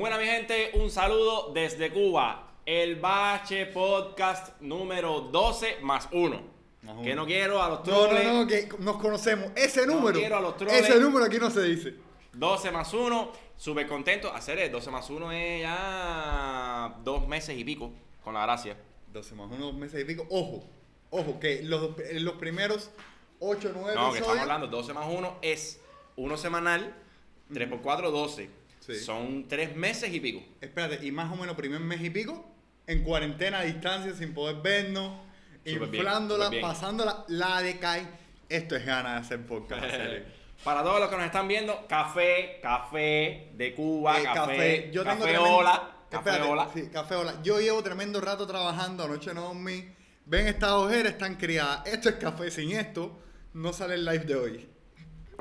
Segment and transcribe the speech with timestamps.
[0.00, 2.54] Muy buena mi gente, un saludo desde Cuba.
[2.64, 6.40] El Bache Podcast número 12 más 1.
[6.84, 8.24] Más Que no quiero a los No, troles.
[8.24, 9.52] no, no, que nos conocemos.
[9.54, 10.18] Ese No número.
[10.18, 10.88] quiero a los troles.
[10.88, 11.96] ese número aquí no se dice.
[12.32, 13.30] 12 más 1.
[13.58, 14.32] Súper contento.
[14.32, 17.92] Hacer el 12 más 1 es ya dos meses y pico.
[18.24, 18.78] Con la gracia.
[19.12, 20.26] 12 más 1, dos meses y pico.
[20.30, 20.64] Ojo,
[21.10, 22.90] ojo, que los, los primeros
[23.38, 24.40] 8 o 9 No, que estamos episodios.
[24.40, 25.78] hablando, 12 más 1 es
[26.16, 26.94] uno semanal,
[27.52, 28.59] 3 por 4, 12.
[28.80, 28.96] Sí.
[28.96, 30.42] Son tres meses y pico.
[30.60, 32.44] Espérate, y más o menos primer mes y pico,
[32.86, 35.12] en cuarentena a distancia, sin poder vernos,
[35.64, 36.62] inflándola, bien.
[36.62, 38.06] pasándola, la decae.
[38.48, 39.84] Esto es ganas de hacer podcast.
[40.64, 45.20] Para todos los que nos están viendo, café, café de Cuba, Eh, café, Yo tengo
[45.20, 46.68] café tremendo- hola, café Espérate, hola.
[46.74, 47.34] Sí, café hola.
[47.42, 49.88] Yo llevo tremendo rato trabajando, anoche no dormí.
[50.26, 51.86] Ven estas ojeras, están criadas.
[51.86, 53.18] Esto es café, sin esto
[53.54, 54.68] no sale el live de hoy.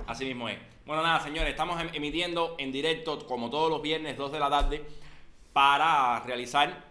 [0.07, 0.57] Así mismo es.
[0.89, 4.49] Bueno, nada, señores, estamos em- emitiendo en directo, como todos los viernes, 2 de la
[4.49, 4.83] tarde,
[5.53, 6.83] para realizar.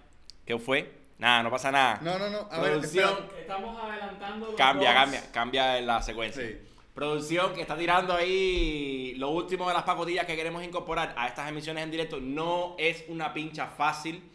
[0.47, 0.93] ¿Qué fue?
[1.19, 1.99] Nada, no pasa nada.
[2.01, 2.39] No, no, no.
[2.49, 3.29] A Producción.
[3.41, 5.01] Estamos adelantando los Cambia, dos.
[5.01, 6.47] cambia, cambia la secuencia.
[6.47, 6.59] Sí.
[6.95, 11.49] Producción que está tirando ahí lo último de las pacotillas que queremos incorporar a estas
[11.49, 12.21] emisiones en directo.
[12.21, 14.28] No es una pincha fácil.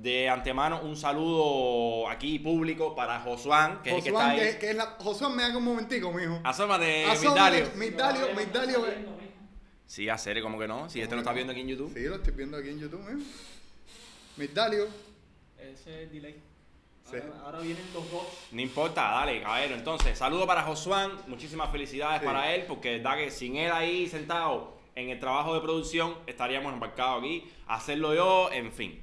[0.00, 4.52] De antemano, un saludo aquí público para Josuán, que es el que está Josuán, ahí.
[4.52, 4.86] que, que es la.
[4.98, 6.40] Josuán, me haga un momentico, mijo.
[6.42, 7.70] Asómate, Asómate, Migdalio.
[7.76, 8.86] Migdalio, Migdalio.
[9.84, 10.88] Sí, a serio, como que no.
[10.88, 11.92] Si este lo está viendo aquí en YouTube.
[11.92, 13.28] Sí, lo estoy viendo aquí en YouTube, mijo.
[14.38, 14.88] Migdalio.
[15.58, 16.40] Ese es delay.
[17.10, 17.16] Sí.
[17.16, 18.22] Ahora, ahora vienen los dos.
[18.52, 19.74] No importa, dale, caballero.
[19.74, 22.26] Entonces, saludo para Josuán, muchísimas felicidades Sí.
[22.26, 26.72] para él, porque da que sin él ahí sentado en el trabajo de producción, estaríamos
[26.72, 29.02] embarcados aquí, hacerlo yo, en fin.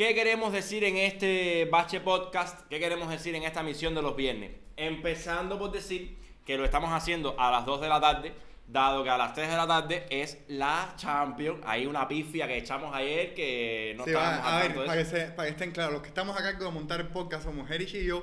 [0.00, 2.66] ¿Qué queremos decir en este Bache Podcast?
[2.70, 4.52] ¿Qué queremos decir en esta misión de los viernes?
[4.78, 8.32] Empezando por decir que lo estamos haciendo a las 2 de la tarde,
[8.66, 11.60] dado que a las 3 de la tarde es la Champions.
[11.66, 15.00] Hay una pifia que echamos ayer que no Sí, estábamos va, a ver, para que,
[15.02, 15.10] eso.
[15.16, 17.92] se- para que estén claros, los que estamos acá de montar el podcast somos Erich
[17.96, 18.22] y yo.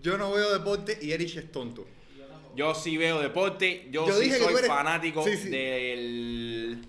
[0.00, 1.86] Yo no veo deporte y Erich es tonto.
[2.56, 5.50] Yo sí veo deporte, yo, Yo sí dije soy eres- fanático Sí, sí.
[5.50, 6.86] del.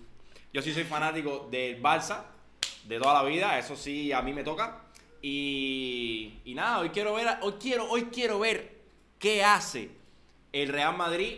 [0.53, 2.21] Yo sí soy fanático del Barça,
[2.89, 4.81] de toda la vida, eso sí a mí me toca.
[5.21, 8.71] Y, y nada, hoy quiero ver, hoy quiero, hoy quiero ver
[9.19, 9.89] qué hace
[10.51, 11.35] el Real Madrid.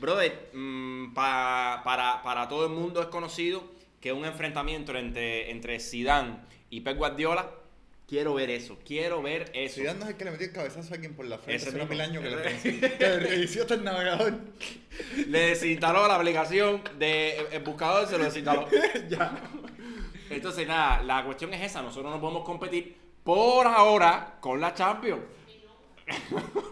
[0.00, 3.62] Brother, mm, pa- para, para todo el mundo es conocido
[4.00, 6.36] que un enfrentamiento entre, entre Zidane
[6.70, 7.50] y Pep Guardiola,
[8.06, 9.76] quiero ver eso, quiero ver eso.
[9.76, 11.84] Zidane no es el que le metió el cabezazo a alguien por la frente hace
[11.86, 14.34] mil años que le, que le reinició hasta el navegador.
[15.28, 18.68] Le desinstaló la aplicación de el buscador, se lo desinstaló.
[19.08, 19.42] ya.
[20.30, 21.82] Entonces, nada, la cuestión es esa.
[21.82, 25.22] Nosotros no podemos competir por ahora con la Champions.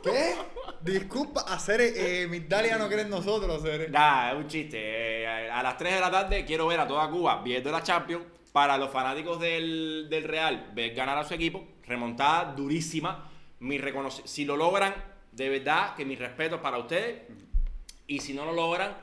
[0.03, 0.35] ¿Qué?
[0.81, 3.91] Disculpa, hacer eh, Migdalia no creen nosotros, hacer.
[3.91, 4.79] Nada, es un chiste.
[4.79, 8.25] Eh, a las 3 de la tarde quiero ver a toda Cuba viendo la Champions.
[8.53, 11.67] Para los fanáticos del, del Real, ver ganar a su equipo.
[11.83, 13.29] Remontada durísima.
[13.59, 13.81] Mi
[14.25, 14.95] si lo logran,
[15.33, 17.23] de verdad que mis respetos para ustedes.
[18.07, 18.97] Y si no lo logran,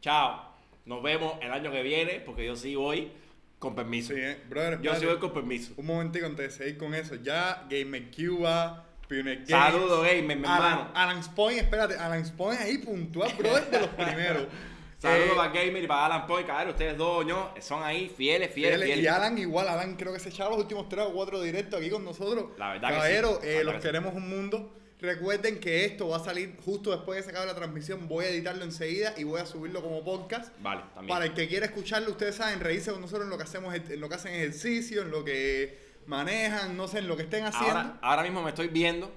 [0.00, 0.55] chao.
[0.86, 3.10] Nos vemos el año que viene, porque yo sí voy
[3.58, 4.14] con permiso.
[4.14, 4.38] Sí, eh.
[4.48, 5.72] Brother, Yo sí voy con permiso.
[5.76, 7.16] Un momentico antes de seguir con eso.
[7.16, 9.48] Ya Gamer Cuba, Games.
[9.48, 10.90] Saludos, Gamer, mi Alan, hermano.
[10.94, 14.46] Alan Spoin, espérate, Alan Spoin ahí puntual, brother, de los primeros.
[14.98, 16.70] Saludos Eh, para Gamer y para Alan Point, cabrón.
[16.70, 19.04] Ustedes dos, ño, son ahí fieles, fieles, Fieles.
[19.04, 21.90] Y Alan igual, Alan creo que se echaba los últimos tres o cuatro directos aquí
[21.90, 22.50] con nosotros.
[22.58, 22.94] La verdad que
[23.40, 23.48] sí.
[23.48, 23.86] eh, los que sí.
[23.88, 24.72] queremos un mundo.
[25.00, 28.08] Recuerden que esto va a salir justo después de que se acabe la transmisión.
[28.08, 30.52] Voy a editarlo enseguida y voy a subirlo como podcast.
[30.60, 31.08] Vale, también.
[31.14, 34.00] Para el que quiera escucharlo, ustedes saben, reírse con nosotros en lo que hacemos, en
[34.00, 37.68] lo que hacen ejercicio, en lo que manejan, no sé, en lo que estén haciendo.
[37.78, 39.12] ahora, ahora mismo me estoy viendo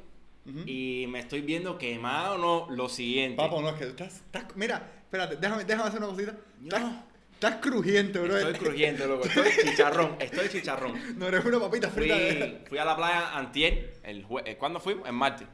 [0.66, 3.38] y me estoy viendo quemado no lo siguiente.
[3.38, 6.36] Papo, no, es que estás, estás- Mira, espérate, déjame, déjame hacer una cosita.
[6.64, 7.04] Estás, No.
[7.34, 8.36] estás crujiente, bro.
[8.36, 9.26] Estoy crujiente, loco.
[9.28, 11.20] Estoy chicharrón, estoy chicharrón.
[11.20, 12.16] No eres una papita frita.
[12.18, 15.08] Fui, fui a la playa antier, el jue- eh, ¿cuándo fuimos?
[15.08, 15.48] En martes.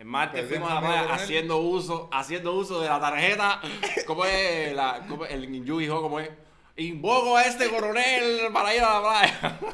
[0.00, 3.60] En martes fuimos a la playa haciendo uso, haciendo uso de la tarjeta.
[4.06, 5.32] ¿Cómo es la, cómo es?
[5.32, 6.30] el Yu dijo cómo es?
[6.76, 9.60] Invoco a este coronel para ir a la playa.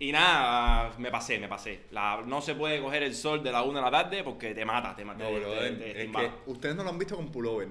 [0.00, 1.80] Y nada, me pasé, me pasé.
[1.90, 4.64] La- no se puede coger el sol de la una de la tarde porque te
[4.64, 5.24] mata, te mata.
[5.24, 7.66] No, te- bro, te- es te- que ustedes no lo han visto con pullover.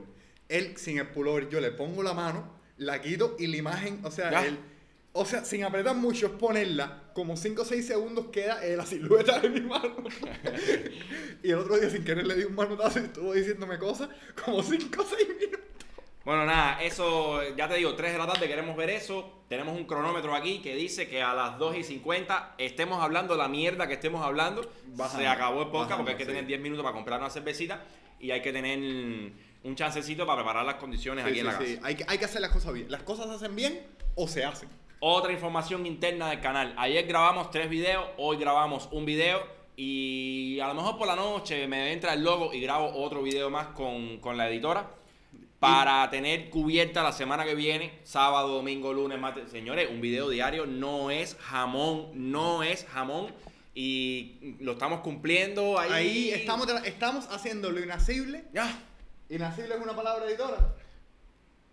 [0.50, 4.12] Él sin el pullover, yo le pongo la mano, la quito y la imagen, o
[4.12, 4.59] sea, él,
[5.17, 8.85] o sea, sin apretar mucho, es ponerla, como 5 o 6 segundos queda eh, la
[8.85, 9.95] silueta de mi mano.
[11.43, 14.09] y el otro día sin querer le di un manotazo y estuvo diciéndome cosas
[14.43, 15.59] como 5 o 6 minutos.
[16.25, 19.43] Bueno, nada, eso, ya te digo, 3 de la tarde queremos ver eso.
[19.47, 23.47] Tenemos un cronómetro aquí que dice que a las 2 y 50 estemos hablando la
[23.47, 24.69] mierda que estemos hablando.
[24.87, 26.27] Bajando, Se acabó el podcast bajando, porque hay que sí.
[26.31, 27.81] tener 10 minutos para comprar una cervecita
[28.19, 28.77] y hay que tener
[29.63, 31.65] un chancecito para preparar las condiciones Sí, aquí en la casa.
[31.65, 31.79] sí.
[31.81, 32.91] Hay, que- hay que hacer las cosas bien.
[32.91, 34.67] Las cosas se hacen bien o se hacen.
[34.99, 36.73] Otra información interna del canal.
[36.75, 39.45] Ayer grabamos tres videos, hoy grabamos un video
[39.75, 43.51] y a lo mejor por la noche me entra el logo y grabo otro video
[43.51, 44.89] más con, con la editora
[45.59, 49.51] para tener cubierta la semana que viene, sábado, domingo, lunes, martes.
[49.51, 53.27] Señores, un video diario no es jamón, no es jamón
[53.75, 55.91] y lo estamos cumpliendo ahí.
[55.91, 58.45] Ahí estamos, estamos haciendo lo inacible.
[58.51, 58.79] Ya.
[59.29, 60.73] Inacible es una palabra editora.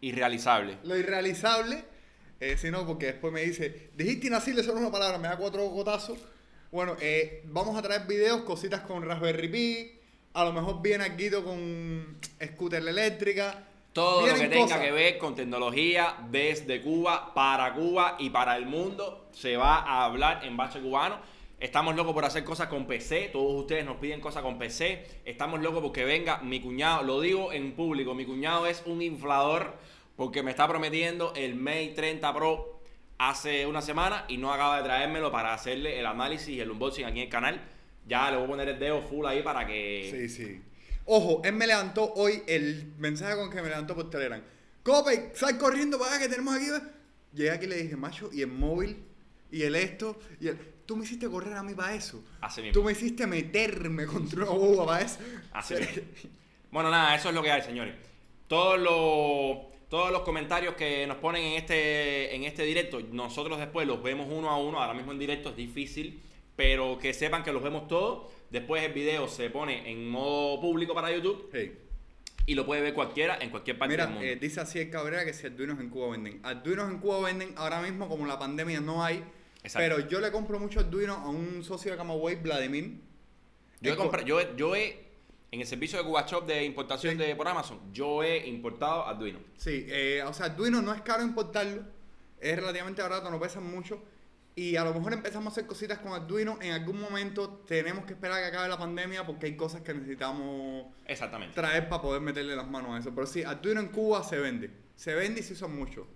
[0.02, 0.76] Irrealizable.
[0.84, 1.93] Lo irrealizable.
[2.44, 5.66] Eh, si no, porque después me dice, dijiste inacible solo una palabra, me da cuatro
[5.68, 6.18] gotazos.
[6.70, 9.92] Bueno, eh, vamos a traer videos, cositas con Raspberry Pi.
[10.34, 13.66] A lo mejor viene Guido con scooter eléctrica.
[13.94, 14.80] Todo lo que tenga cosas.
[14.80, 20.04] que ver con tecnología desde Cuba, para Cuba y para el mundo se va a
[20.04, 21.20] hablar en Bache Cubano.
[21.60, 23.30] Estamos locos por hacer cosas con PC.
[23.32, 25.06] Todos ustedes nos piden cosas con PC.
[25.24, 27.04] Estamos locos porque venga mi cuñado.
[27.04, 28.14] Lo digo en público.
[28.14, 29.78] Mi cuñado es un inflador
[30.16, 32.80] porque me está prometiendo el Mate 30 Pro
[33.18, 37.04] hace una semana y no acaba de traérmelo para hacerle el análisis y el unboxing
[37.04, 37.60] aquí en el canal.
[38.06, 40.08] Ya le voy a poner el dedo full ahí para que...
[40.10, 40.62] Sí, sí.
[41.06, 44.42] Ojo, él me levantó hoy el mensaje con que me levantó por Telegram.
[44.82, 46.66] Cope, sal corriendo para acá que tenemos aquí.
[47.32, 49.02] Llegué aquí y le dije, macho, y el móvil,
[49.50, 50.74] y el esto, y el...
[50.84, 52.22] Tú me hiciste correr a mí para eso.
[52.42, 52.74] Así mismo.
[52.74, 55.18] Tú me hiciste meterme contra una boba para eso.
[55.52, 56.02] Así mismo.
[56.70, 57.94] Bueno, nada, eso es lo que hay, señores.
[58.48, 63.86] Todos los, todos los comentarios que nos ponen en este, en este directo, nosotros después
[63.86, 64.80] los vemos uno a uno.
[64.82, 66.20] Ahora mismo en directo es difícil,
[66.56, 68.32] pero que sepan que los vemos todos.
[68.50, 71.48] Después el video se pone en modo público para YouTube
[72.44, 74.28] y lo puede ver cualquiera en cualquier parte Mira, del mundo.
[74.28, 76.40] eh, dice así el Cabrera que si Arduinos en Cuba venden.
[76.42, 79.22] Arduinos en Cuba venden ahora mismo, como la pandemia no hay.
[79.62, 79.78] Exacto.
[79.96, 82.96] Pero yo le compro mucho Arduino a un socio de Camagüey, Vladimir.
[83.80, 85.03] yo, he yo, he- yo he,
[85.54, 87.18] en el servicio de Cuba Shop de importación Sí.
[87.24, 89.38] de por Amazon, yo he importado Arduino.
[89.56, 91.82] Sí, eh, o sea, Arduino no es caro importarlo,
[92.40, 94.02] es relativamente barato, no pesan mucho.
[94.56, 96.58] Y a lo mejor empezamos a hacer cositas con Arduino.
[96.62, 99.92] En algún momento tenemos que esperar a que acabe la pandemia porque hay cosas que
[99.94, 101.54] necesitamos Exactamente.
[101.56, 103.12] traer para poder meterle las manos a eso.
[103.12, 104.70] Pero sí, Arduino en Cuba se vende.
[104.94, 106.06] Se vende y sí son muchos.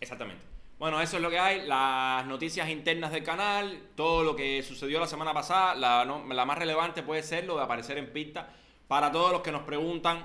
[0.00, 0.42] Exactamente.
[0.78, 4.98] Bueno, eso es lo que hay, las noticias internas del canal, todo lo que sucedió
[5.00, 8.52] la semana pasada, la, no- la más relevante puede ser lo de aparecer en pista.
[8.88, 10.24] Para todos los que nos preguntan,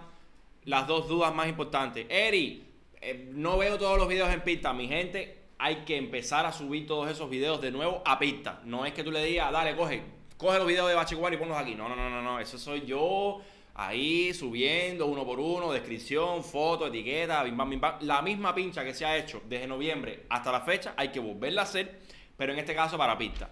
[0.66, 2.06] las dos dudas más importantes.
[2.10, 2.66] Eri,
[3.02, 6.86] eh, no veo todos los videos en pista, mi gente, hay que empezar a subir
[6.86, 8.62] todos esos videos de nuevo a pista.
[8.66, 10.04] No es que tú le digas, dale, coge,
[10.38, 11.76] coge los videos de Bachiguar y ponlos aquí.
[11.76, 13.42] No, no, no, no, no, eso soy yo
[13.76, 17.82] ahí subiendo uno por uno, descripción, foto, etiqueta, bim bam, bim.
[18.02, 21.62] La misma pincha que se ha hecho desde noviembre hasta la fecha, hay que volverla
[21.62, 22.00] a hacer,
[22.36, 23.50] pero en este caso para pista.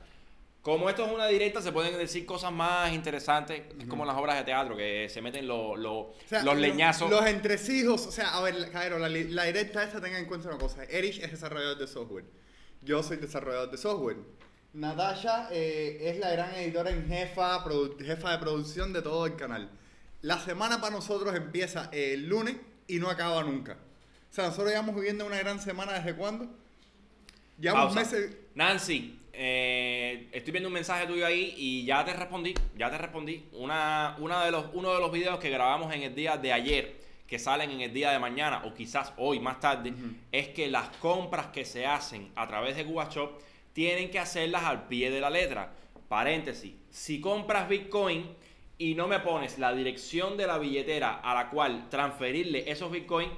[0.65, 4.37] Como esto es una directa, se pueden decir cosas más interesantes, es como las obras
[4.37, 7.07] de teatro, que se meten los, los, O sea, los leñazos.
[7.07, 9.07] Los, entresijos, o sea, a ver, Jairo, la,
[9.43, 10.83] directa esta tenga en cuenta una cosa.
[10.85, 12.25] Erich es desarrollador de software.
[12.81, 14.17] Yo soy desarrollador de software.
[14.73, 17.63] Natasha eh, es la gran editora en jefa,
[18.03, 19.69] jefa de producción de todo el canal.
[20.23, 22.55] La semana para nosotros empieza el lunes
[22.87, 23.73] y no acaba nunca.
[24.31, 26.49] O sea, nosotros llevamos viviendo una gran semana desde cuándo?
[27.59, 27.99] Llevamos Pausa.
[27.99, 28.35] meses.
[28.55, 33.45] Nancy, eh, estoy viendo un mensaje tuyo ahí y ya te respondí, ya te respondí.
[33.53, 36.95] Una, una de los, uno de los videos que grabamos en el día de ayer,
[37.27, 39.93] que salen en el día de mañana o quizás hoy más tarde,
[40.31, 43.41] es que las compras que se hacen a través de CubaShop
[43.73, 45.73] tienen que hacerlas al pie de la letra.
[46.07, 48.25] Paréntesis, si compras Bitcoin
[48.77, 53.29] y no me pones la dirección de la billetera a la cual transferirle esos Bitcoin,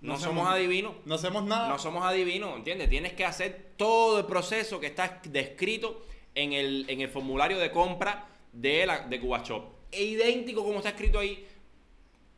[0.00, 0.94] no, No somos somos- adivinos.
[1.04, 1.68] No hacemos nada.
[1.68, 2.88] No somos adivinos, ¿entiendes?
[2.88, 7.70] Tienes que hacer todo el proceso que está descrito en el, en el formulario de
[7.70, 9.64] compra de, la, de CubaShop.
[9.92, 11.46] E idéntico como está escrito ahí.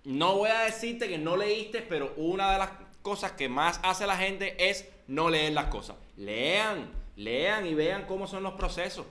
[0.05, 2.71] No voy a decirte que no leíste, pero una de las
[3.03, 5.97] cosas que más hace la gente es no leer las cosas.
[6.17, 9.05] Lean, lean y vean cómo son los procesos.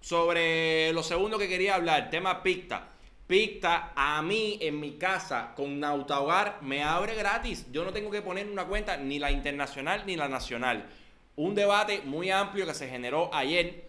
[0.00, 2.88] Sobre lo segundo que quería hablar, tema Picta.
[3.26, 7.66] Picta a mí en mi casa con Nautahogar me abre gratis.
[7.72, 10.86] Yo no tengo que poner una cuenta ni la internacional ni la nacional.
[11.34, 13.88] Un debate muy amplio que se generó ayer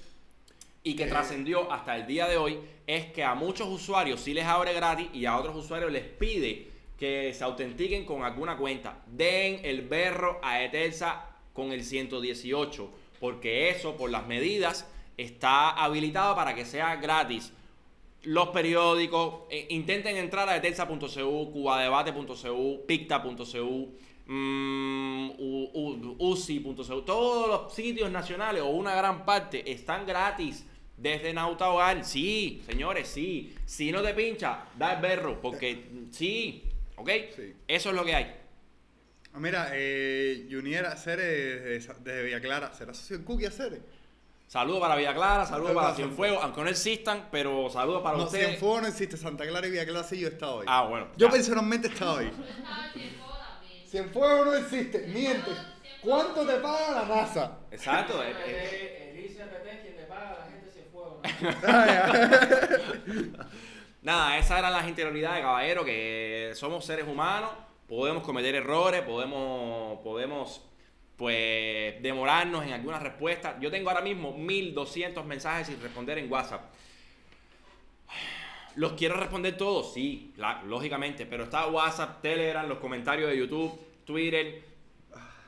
[0.83, 1.07] y que Eh.
[1.07, 5.07] trascendió hasta el día de hoy es que a muchos usuarios sí les abre gratis
[5.13, 8.97] y a otros usuarios les pide que se autentiquen con alguna cuenta.
[9.05, 16.35] Den el berro a Etelsa con el 118, porque eso por las medidas está habilitado
[16.35, 17.53] para que sea gratis.
[18.27, 28.11] Los periódicos, eh, intenten entrar a etelsa.cu, cubadebate.cu, picta.cu, mm, u- uci.cu, todos los sitios
[28.11, 30.65] nacionales o una gran parte están gratis
[30.97, 32.03] desde Nauta Hogar.
[32.03, 33.55] Sí, señores, sí.
[33.65, 36.63] Si no te pincha, da el berro, porque sí.
[36.97, 37.09] ¿Ok?
[37.33, 37.53] Sí.
[37.65, 38.25] Eso es lo que hay.
[39.33, 43.79] Ah, Mira, eh, Junior Cere desde, desde Villa Clara, ¿será socio en Cookie Cere?
[44.47, 48.47] Saludos para Villa Clara, saludos para Cienfuegos, aunque no existan, pero saludos para No, ustedes.
[48.47, 50.65] Cienfuegos no existe, Santa Clara y Villa Clara sí yo he estado ahí.
[50.69, 51.07] Ah, bueno.
[51.17, 51.33] Yo ya.
[51.33, 52.31] personalmente he estado ahí.
[53.89, 55.51] Cienfuegos no existe, miente.
[56.01, 57.57] ¿Cuánto te paga la NASA?
[57.71, 58.23] Exacto.
[58.23, 59.13] eh, eh.
[59.17, 61.21] El ICRT es quien le paga a la gente si fuego.
[63.33, 63.45] ¿no?
[64.01, 67.49] Nada, esas eran las interioridades, caballero, que somos seres humanos,
[67.89, 70.61] podemos cometer errores, podemos, podemos,
[71.17, 73.55] pues, demorarnos en algunas respuestas.
[73.59, 76.61] Yo tengo ahora mismo 1200 mensajes sin responder en WhatsApp.
[78.75, 79.93] ¿Los quiero responder todos?
[79.93, 84.61] Sí, la- lógicamente, pero está WhatsApp, Telegram, los comentarios de YouTube, Twitter,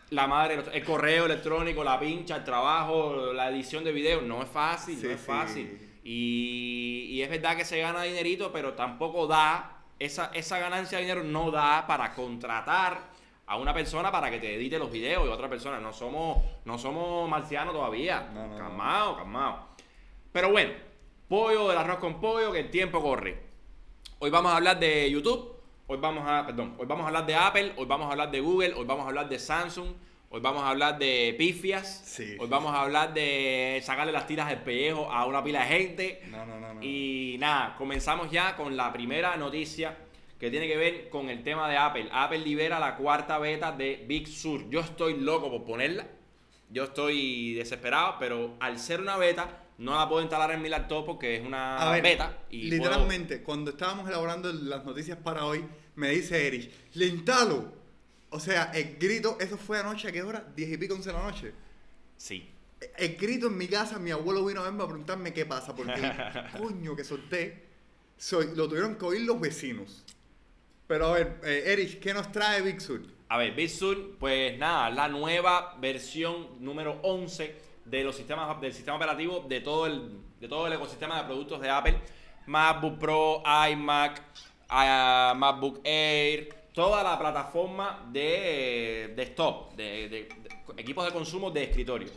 [0.10, 4.22] la madre, el correo electrónico, la pincha, el trabajo, la edición de video.
[4.22, 5.26] No es fácil, Sí, no es sí.
[5.28, 5.80] fácil.
[6.04, 11.04] Y, y es verdad que se gana dinerito, pero tampoco da, esa, esa ganancia de
[11.04, 13.09] dinero no da para contratar
[13.50, 15.80] a una persona para que te edite los videos y otra persona.
[15.80, 18.30] No somos, no somos marcianos todavía.
[18.32, 19.68] No, no, calmado, calmado.
[20.32, 20.72] Pero bueno,
[21.28, 23.40] pollo del arroz con pollo, que el tiempo corre.
[24.20, 25.56] Hoy vamos a hablar de YouTube,
[25.88, 28.40] hoy vamos a, perdón, hoy vamos a hablar de Apple, hoy vamos a hablar de
[28.40, 29.88] Google, hoy vamos a hablar de Samsung,
[30.30, 32.36] hoy vamos a hablar de pifias, Sí.
[32.40, 36.22] hoy vamos a hablar de sacarle las tiras del pellejo a una pila de gente.
[36.30, 36.84] No, no, no, no.
[36.84, 39.98] Y nada, comenzamos ya con la primera noticia
[40.40, 42.10] que tiene que ver con el tema de Apple.
[42.12, 44.70] Apple libera la cuarta beta de Big Sur.
[44.70, 46.08] Yo estoy loco por ponerla.
[46.72, 51.06] Yo estoy desesperado, pero al ser una beta, no la puedo instalar en mi laptop
[51.06, 52.38] porque es una A ver, beta.
[52.50, 55.66] Y puedo- literalmente, cuando estábamos elaborando las noticias para hoy,
[55.96, 57.74] me dice Erich, le instalo.
[58.30, 60.46] O sea, el grito, eso fue anoche, ¿a qué hora?
[60.56, 61.52] Diez y pico, once de la noche.
[62.16, 62.48] Sí.
[62.98, 66.00] El grito en mi casa, mi abuelo vino a verme a preguntarme qué pasa, porque
[66.58, 67.64] coño que solté,
[68.16, 70.06] soy, lo tuvieron que oír los vecinos.
[70.90, 73.02] Pero a ver, eh, Erich, ¿qué nos trae Big Sur?
[73.28, 77.56] A ver, Big Sur, pues nada, la nueva versión número 11
[77.86, 81.62] de los sistemas, del sistema operativo de todo, el, de todo el ecosistema de productos
[81.62, 81.96] de Apple.
[82.48, 84.20] MacBook Pro, iMac,
[84.70, 91.66] ah, MacBook Air, toda la plataforma de desktop, de, de- de equipos de consumo de
[91.66, 92.10] escritorio.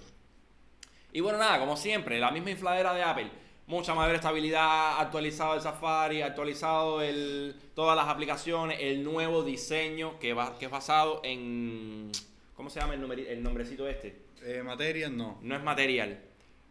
[1.12, 3.30] Y bueno, nada, como siempre, la misma infladera de Apple.
[3.72, 10.34] Mucha mayor estabilidad, actualizado el Safari, actualizado el, todas las aplicaciones, el nuevo diseño que,
[10.34, 12.12] va, que es basado en...
[12.54, 14.26] ¿Cómo se llama el, numeri- el nombrecito este?
[14.42, 15.38] Eh, materias, no.
[15.40, 16.20] No es material.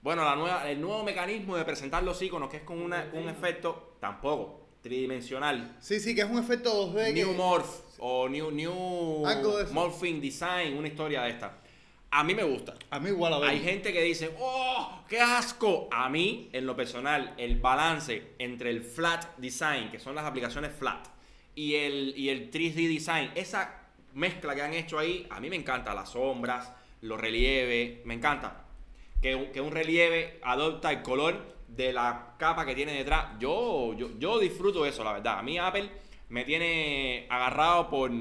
[0.04, 3.28] Bueno, la nueva, el nuevo mecanismo de presentar los iconos, que es con una- un
[3.28, 5.78] efecto tampoco tridimensional.
[5.80, 7.16] Sí, sí, que es un efecto 2D.
[7.16, 7.68] que- New Morph
[7.98, 9.24] o New, new.
[9.72, 11.61] Morphing Design, una historia de esta.
[12.14, 12.76] A mí me gusta.
[12.90, 13.50] A mí igual a ver.
[13.52, 15.88] Hay gente que dice, ¡oh, qué asco!
[15.92, 20.72] A mí, en lo personal, el balance entre el flat design, que son las aplicaciones
[20.78, 21.08] flat,
[21.56, 23.80] y el, y el 3D design, esa
[24.14, 25.94] mezcla que han hecho ahí, a mí me encanta.
[25.94, 28.66] Las sombras, los relieves, me encanta.
[29.22, 33.40] Que, un- que un relieve adopta el color de la capa que tiene detrás.
[33.40, 35.40] Yo, yo, yo disfruto eso, la verdad.
[35.40, 35.90] A mí Apple
[36.28, 38.12] me tiene agarrado por,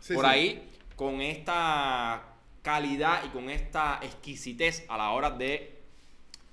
[0.00, 0.30] Sí, por sí.
[0.30, 2.29] ahí con esta
[2.62, 5.78] calidad y con esta exquisitez a la hora de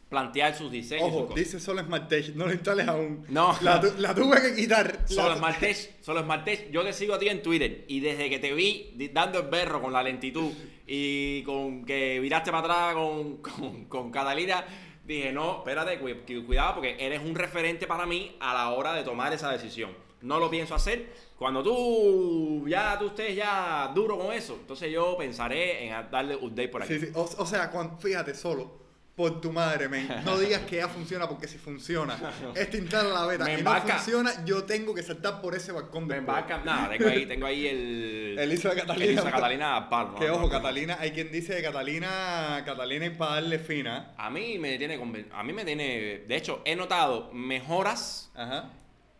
[0.09, 1.07] plantear sus diseños.
[1.09, 1.43] sus Ojo, cosas.
[1.43, 3.25] dice solo Smart Tech, no lo instales aún.
[3.27, 3.57] No.
[3.61, 5.01] La, tu- la tuve que quitar.
[5.05, 6.71] Solo La- Smart Tech, solo Smart Tech.
[6.71, 9.81] Yo te sigo a ti en Twitter y desde que te vi dando el berro
[9.81, 10.51] con la lentitud
[10.87, 14.63] y con que viraste para atrás con, con, con Catalina,
[15.05, 18.93] dije, no, espérate, cu- cu- cuidado porque eres un referente para mí a la hora
[18.93, 19.91] de tomar esa decisión.
[20.21, 21.27] No lo pienso hacer.
[21.37, 26.69] Cuando tú ya tú estés ya duro con eso, entonces yo pensaré en darle update
[26.69, 26.93] por aquí.
[26.95, 27.11] Sí, sí.
[27.13, 30.07] O, o sea, fíjate, solo por tu madre, men.
[30.25, 32.15] No digas que ya funciona porque si funciona,
[32.55, 33.95] este instala la beta Me y no embarca.
[33.97, 36.37] funciona, yo tengo que saltar por ese balcón Me después.
[36.37, 38.35] embarca, nada, tengo ahí, tengo ahí el.
[38.39, 39.21] El Isa Catalina.
[39.21, 40.47] el Catalina palo, Que ojo.
[40.49, 44.13] Catalina, hay quien dice Catalina, Catalina es para darle fina.
[44.17, 44.99] A mí me tiene
[45.33, 48.69] a mí me tiene, de hecho, he notado mejoras Ajá.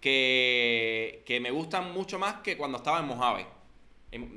[0.07, 3.45] Que, que me gustan mucho más que cuando estaba en Mojave.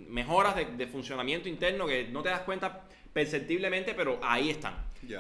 [0.08, 4.74] Mejoras de, de funcionamiento interno que no te das cuenta perceptiblemente, pero ahí están.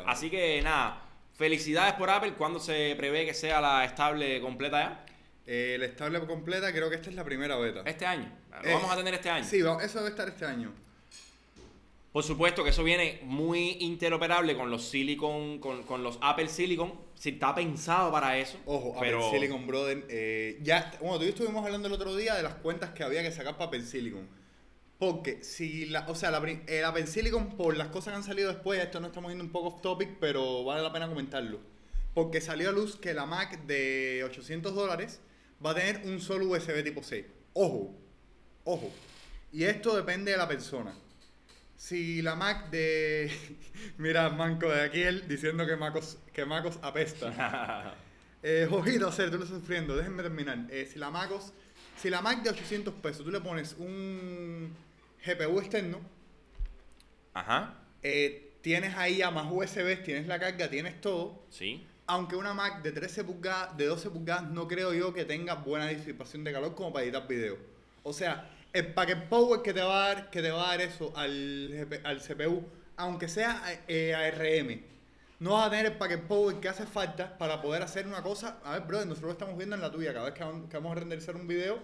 [0.06, 1.02] Así que nada,
[1.36, 2.34] felicidades por Apple.
[2.34, 5.04] ¿Cuándo se prevé que sea la estable completa ya?
[5.46, 7.82] Eh, la estable completa, creo que esta es la primera beta.
[7.84, 8.30] Este año.
[8.62, 9.44] Lo Eh, vamos a tener este año.
[9.44, 10.72] Sí, eso debe estar este año.
[12.12, 16.92] Por supuesto que eso viene muy interoperable con los Silicon, con, con los Apple Silicon.
[17.14, 18.58] Si está pensado para eso.
[18.66, 20.04] Ojo, pero Apple Silicon Brother.
[20.08, 23.04] eh, ya, bueno, tú y yo estuvimos hablando el otro día de las cuentas que
[23.04, 24.28] había que sacar para Apple Silicon.
[24.98, 28.52] Porque si la, o sea, la, el Apple Silicon, por las cosas que han salido
[28.52, 31.60] después, esto no estamos yendo un poco off topic, pero vale la pena comentarlo.
[32.12, 35.20] Porque salió a luz que la Mac de 800 dólares
[35.64, 37.26] va a tener un solo USB tipo C.
[37.54, 37.94] Ojo,
[38.64, 38.90] Ojo,
[39.52, 40.94] y esto depende de la persona.
[41.80, 43.32] Si la Mac de.
[43.96, 47.94] Mira, Manco de aquí él diciendo que Macos, que Macos apesta.
[48.42, 50.60] Eh, ojito, hacer, tú lo estás sufriendo, déjenme terminar.
[50.70, 51.52] Eh, si la MacOS,
[51.98, 54.74] si la Mac de 800 pesos, tú le pones un
[55.26, 56.00] GPU externo,
[57.34, 57.74] Ajá.
[58.02, 61.44] eh, tienes ahí a más USB, tienes la carga, tienes todo.
[61.50, 61.86] Sí.
[62.06, 65.86] Aunque una Mac de 13 pulgadas, de 12 pulgadas, no creo yo que tenga buena
[65.88, 67.58] disipación de calor como para editar video.
[68.02, 70.80] O sea, el packet power que te va a dar, que te va a dar
[70.80, 72.64] eso al, al CPU,
[72.96, 74.82] aunque sea eh, ARM,
[75.40, 78.58] no vas a tener el packet power que hace falta para poder hacer una cosa.
[78.62, 80.12] A ver, brother, nosotros lo estamos viendo en la tuya.
[80.12, 81.78] Cada vez que vamos, que vamos a renderizar un video,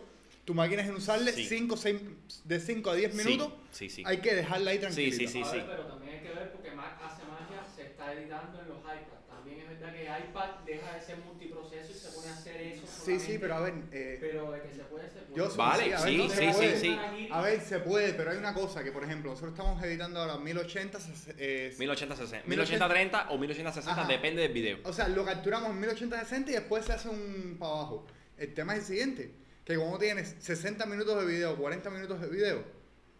[0.45, 1.47] tu máquina es en usarle Sí.
[1.47, 2.01] 5, 6,
[2.45, 3.53] de 5 a 10 Sí, minutos.
[3.73, 4.03] sí, sí.
[4.07, 5.17] Hay que dejarla ahí Sí, tranquila.
[5.17, 5.43] sí, sí.
[5.43, 8.69] A ver, pero también hay que ver porque Mac hace magia, se está editando en
[8.69, 9.27] los iPads.
[9.27, 12.83] También es verdad que iPad deja de ser multiproceso y se pone a hacer eso.
[13.07, 13.75] Sí, sí, pero a ver.
[13.93, 15.37] eh, Pero de que se puede, se puede.
[15.37, 16.77] Yo Vale, a ver, sí, no se sí, puede.
[16.81, 17.29] sí, sí.
[17.31, 20.39] A ver, se puede, pero hay una cosa que, por ejemplo, nosotros estamos editando ahora
[20.39, 20.99] 1080,
[21.39, 22.43] eh, 1080-60.
[22.47, 24.05] 1080 1080-30 o 1080-60 Ajá.
[24.07, 24.79] depende del video.
[24.85, 28.07] o sea, lo capturamos en 1080-60 y después se hace un para abajo.
[28.37, 29.31] El tema es el siguiente,
[29.65, 32.65] que como tienes 60 minutos de video, 40 minutos de video,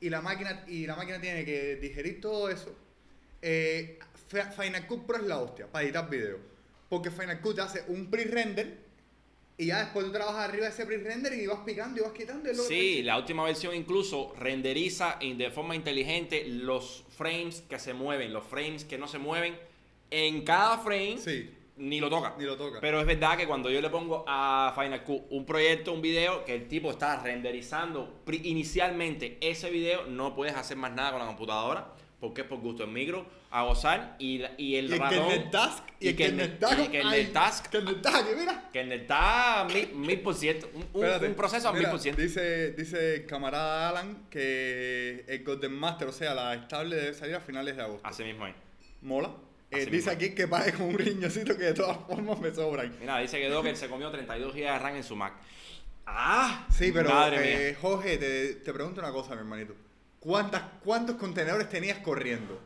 [0.01, 2.77] y la máquina, y la máquina tiene que digerir todo eso,
[3.43, 6.39] eh, Fi- Final Cut Pro es la hostia para editar video.
[6.89, 8.86] Porque Final Cut hace un pre-render
[9.59, 12.51] y ya después tú trabajas arriba de ese pre-render y vas picando y vas quitando.
[12.51, 17.95] y luego Sí, la última versión incluso renderiza de forma inteligente los frames que se
[17.95, 19.57] mueven, los frames que no se mueven.
[20.11, 22.35] En cada frame Sí, ni lo toca.
[22.39, 22.81] ni lo toca.
[22.81, 26.45] Pero es verdad que cuando yo le pongo a Final Cut un proyecto, un video,
[26.45, 31.27] que el tipo está renderizando inicialmente ese video, no puedes hacer más nada con la
[31.27, 35.29] computadora, porque es por gusto el micro, a gozar, y, y el y el ratón...
[35.29, 37.67] kernel task y, y el que el task y que el net task.
[37.69, 41.73] kernel task, mira Que está mil, mil por ciento, un, un- Espérate, un proceso a
[41.73, 42.21] mil por ciento.
[42.23, 47.35] Dice, dice el camarada Alan que el Golden Master, o sea, la estable debe salir
[47.35, 48.07] a finales de agosto.
[48.07, 48.55] Así mismo es.
[49.03, 49.31] Mola.
[49.71, 50.13] Eh, dice mismo.
[50.13, 52.95] aquí que pague con un riñoncito que de todas formas me sobran.
[53.01, 55.35] Mira, dice que Docker se comió 32 GB de RAM en su Mac.
[56.07, 56.67] ¡Ah!
[56.71, 57.37] Sí, pero Madre
[57.69, 57.79] eh, mía.
[57.81, 59.75] Jorge, te, te pregunto una cosa, mi hermanito.
[60.21, 62.61] ¿Cuántas, ¿Cuántos contenedores tenías corriendo?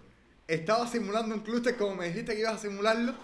[0.47, 3.15] ¿Estabas simulando un clúster como me dijiste que ibas a simularlo?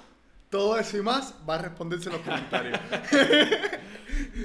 [0.51, 2.79] Todo eso y más va a responderse en los comentarios.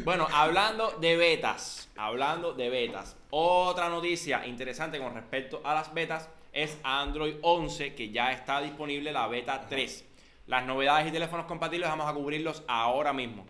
[0.04, 6.30] Bueno, hablando de betas, hablando de betas, otra noticia interesante con respecto a las betas
[6.54, 10.06] es Android 11 que ya está disponible la beta 3.
[10.48, 13.46] Las novedades y teléfonos compatibles vamos a cubrirlos ahora mismo.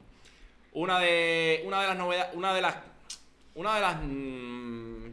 [0.73, 2.75] Una de una de las novedades, una de las
[3.55, 4.03] una de las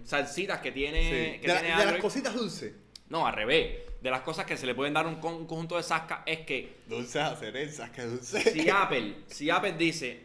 [0.05, 1.41] salsitas que tiene Sí.
[1.41, 2.73] que De, la- tiene de las cositas dulces.
[3.09, 3.79] No, al revés.
[4.01, 6.41] De las cosas que se le pueden dar un, con- un conjunto de sasca es
[6.41, 8.53] que Dulces a que dulces.
[8.53, 10.25] si Apple, si Apple dice,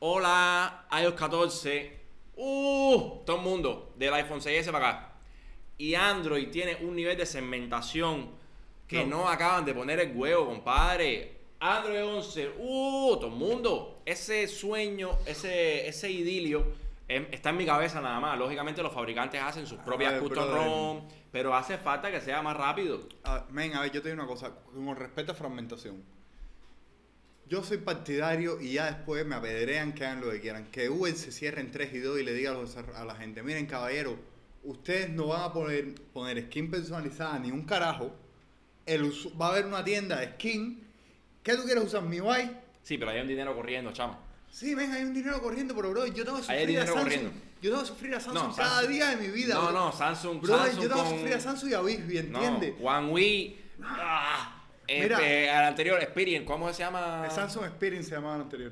[0.00, 1.92] hola, iOS 14,
[2.36, 5.12] uh, todo el mundo del iPhone 6S para acá,
[5.78, 8.30] y Android tiene un nivel de segmentación
[8.86, 9.28] que no, No.
[9.28, 11.32] acaban de poner el huevo, compadre.
[11.60, 14.02] Android 11, uh, todo el mundo.
[14.04, 16.66] Ese sueño, ese, ese idilio
[17.08, 18.38] está en mi cabeza nada más.
[18.38, 20.50] Lógicamente los fabricantes hacen sus propias ver, custom.
[20.50, 23.00] ROM, pero hace falta que sea más rápido.
[23.24, 26.02] Ah, men, a ver, yo te digo una cosa, con respecto a fragmentación.
[27.46, 30.70] Yo soy partidario y ya después me apedrean que hagan lo que quieran.
[30.70, 33.14] Que Google se cierre en 3 y 2 y le diga a, los a la
[33.16, 34.18] gente, miren caballero,
[34.62, 38.14] ustedes no van a poner, poner skin personalizada ni un carajo.
[38.86, 40.82] El va a haber una tienda de skin.
[41.42, 42.02] ¿Qué tú quieres usar?
[42.02, 42.50] ¿Mi UI?
[42.82, 44.23] Sí, pero hay un dinero corriendo, chamo.
[44.54, 47.02] Sí, ven, hay un dinero corriendo, pero bro, yo tengo que Hay sufrir a Samsung.
[47.02, 47.30] corriendo.
[47.60, 48.88] Yo tengo que sufrir a Samsung No, cada Samsung.
[48.92, 49.54] día de mi vida.
[49.54, 49.72] No, bro.
[49.72, 52.74] no, Samsung, Bro, Samsung yo tengo que con- sufrir a Samsung y a Bixby, ¿entiendes?
[52.80, 53.60] No, One Wii.
[53.82, 55.18] Ah, eh, Mira.
[55.28, 57.22] eh, al anterior, Experience, ¿cómo se llama?
[57.24, 58.70] El Samsung Experience se llamaba el anterior.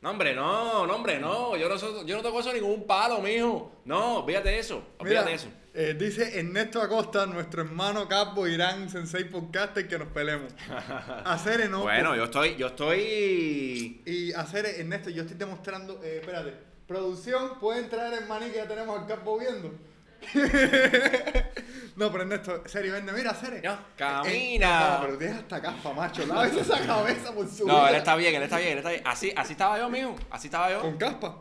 [0.00, 1.54] No, hombre, no, no, hombre, no.
[1.58, 3.72] Yo no, yo no toco eso ningún palo, mijo.
[3.84, 4.82] No, de eso.
[5.04, 5.48] Mira, de eso.
[5.74, 10.52] Eh, dice Ernesto Acosta, nuestro hermano Capo Irán Sensei Podcaster, que nos peleemos.
[11.24, 11.82] Hacer no.
[11.82, 14.02] Bueno, yo estoy, yo estoy.
[14.04, 16.00] Y hacer Ernesto, yo estoy demostrando.
[16.02, 16.54] Eh, espérate.
[16.86, 19.72] Producción, puede entrar el maní que ya tenemos al Capo viendo.
[21.96, 23.60] no, pero Ernesto, serio, vende, mira, Cere.
[23.62, 24.90] No, Eh, camina.
[24.96, 26.26] no, pero deja esta capa, macho.
[26.26, 27.90] Lávese esa cabeza por su No, vida.
[27.90, 29.02] él está bien, él está bien, él está bien.
[29.06, 30.16] Así, así estaba yo, mijo.
[30.30, 30.80] Así estaba yo.
[30.82, 31.36] Con caspa.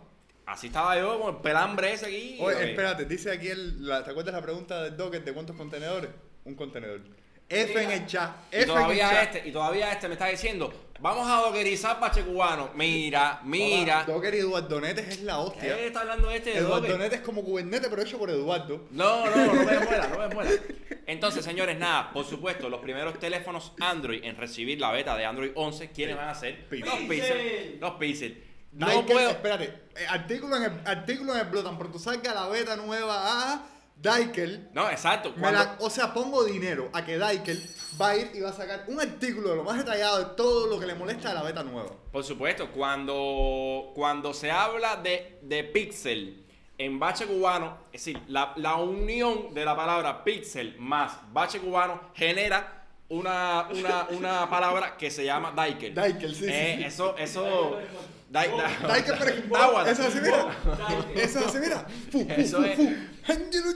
[0.50, 2.38] Así estaba yo con el pelambre ese aquí.
[2.42, 6.10] Oye, espérate, dice aquí, el, la- ¿te acuerdas la pregunta del Docker de cuántos contenedores?
[6.44, 7.02] Un contenedor.
[7.48, 8.32] F en el chat.
[8.52, 9.36] Y F en el todavía chat.
[9.36, 12.72] este, y todavía este me está diciendo, vamos a dockerizar bache cubano.
[12.76, 14.00] Mira, mira.
[14.00, 15.76] Papá, Docker y Eduardo Netes es la hostia.
[15.76, 16.98] ¿Qué está hablando este de Eduardo Docker?
[17.00, 18.88] Netes es como Kubernetes, pero hecho por Eduardo.
[18.90, 20.52] No, no, no me muera, no me muera.
[21.06, 25.52] Entonces, señores, nada, por supuesto, los primeros teléfonos Android en recibir la beta de Android
[25.54, 26.68] 11, ¿quiénes van a ser?
[26.70, 26.90] Pixel.
[26.90, 27.78] Los Pixel.
[27.80, 28.49] Los Pixel.
[28.72, 29.30] No Daikel, puedo.
[29.32, 33.54] Espérate, eh, artículo en, el, artículo en el blog, tan pronto salga la beta nueva
[33.54, 34.70] a Daikel.
[34.74, 35.32] No, exacto.
[35.36, 37.62] me Cuando, la- o sea, pongo dinero a que Daikel
[38.00, 40.68] va a ir y va a sacar un artículo de lo más detallado de todo
[40.68, 41.90] lo que le molesta a la beta nueva.
[42.12, 46.46] Por supuesto, cuando, cuando se habla de, de pixel
[46.78, 52.00] en bache cubano, es decir, la, la unión de la palabra pixel más bache cubano
[52.14, 55.94] genera una, una, una palabra que se llama Daikel.
[55.94, 56.84] Daikel, sí, sí, Eh, sí.
[56.86, 57.80] Eso, eso.
[58.30, 59.90] Dai- da- Daikel, pero Dáwara.
[59.92, 60.56] eso es así, mira.
[61.16, 61.86] Eso es así, mira.
[62.12, 62.76] Fu, fu, Eso fu, es.
[62.76, 62.84] fu.
[63.32, 63.70] Angelo.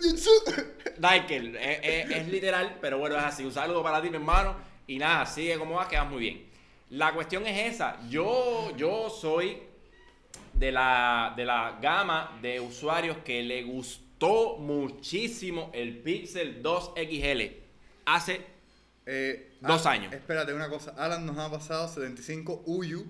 [0.97, 3.43] Daikel, eh, eh, es literal, pero bueno, es así.
[3.43, 4.55] Un saludo para ti, mi hermano.
[4.87, 6.45] Y nada, sigue como vas, que vas muy bien.
[6.91, 7.97] La cuestión es esa.
[8.09, 9.57] Yo, yo soy
[10.53, 17.41] de la, de la gama de usuarios que le gustó muchísimo el Pixel 2 XL
[18.05, 18.53] hace
[19.05, 20.11] Eh, Dos años.
[20.13, 20.93] Espérate, una cosa.
[20.97, 23.05] Alan nos ha pasado 75 Uyu.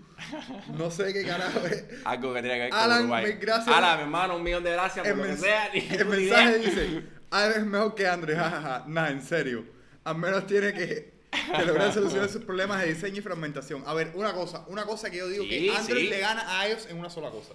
[0.78, 1.84] No sé qué carajo es.
[2.06, 3.26] algo que tiene que ver con Alan, Uruguay.
[3.26, 3.76] mil gracias.
[3.76, 5.66] Alan, mi hermano, un millón de gracias por El, lo que sea.
[5.68, 6.58] el mensaje idea.
[6.58, 8.36] dice: Alan es mejor que Android.
[8.38, 8.84] Jajaja.
[8.88, 9.66] Nada, en serio.
[10.04, 11.14] Al menos tiene que,
[11.56, 13.84] que lograr solucionar sus problemas de diseño y fragmentación.
[13.88, 14.64] A ver, una cosa.
[14.68, 16.10] Una cosa que yo digo Sí, que Android sí.
[16.10, 17.54] le gana a iOS en una sola cosa: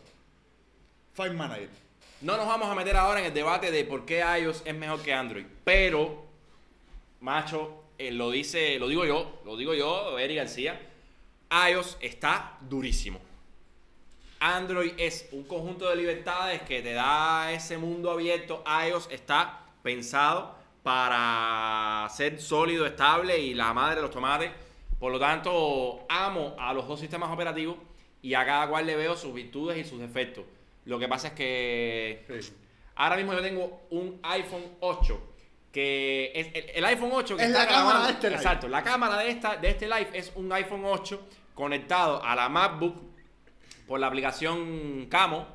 [1.14, 1.68] File Manager.
[2.20, 5.00] No nos vamos a meter ahora en el debate de por qué iOS es mejor
[5.02, 5.44] que Android.
[5.62, 6.26] Pero,
[7.20, 10.80] macho, eh, lo dice, lo digo yo, lo digo yo, Eric García.
[11.70, 13.20] iOS está durísimo.
[14.40, 18.62] Android es un conjunto de libertades que te da ese mundo abierto.
[18.88, 24.50] iOS está pensado para ser sólido, estable y la madre de los tomates.
[24.98, 27.76] Por lo tanto, amo a los dos sistemas operativos
[28.22, 30.44] y a cada cual le veo sus virtudes y sus defectos.
[30.84, 32.52] Lo que pasa es que Sí.
[32.94, 35.20] ahora mismo yo tengo un iPhone 8
[35.78, 38.36] que es el, el iPhone 8 que Es está la cámara grabando- de este live.
[38.36, 41.20] Exacto, la cámara de esta de este live es un iPhone 8
[41.54, 42.96] conectado a la MacBook
[43.86, 45.46] por la aplicación Camo.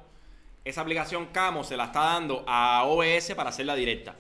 [0.64, 4.16] Esa aplicación Camo se la está dando a OBS para hacerla directa.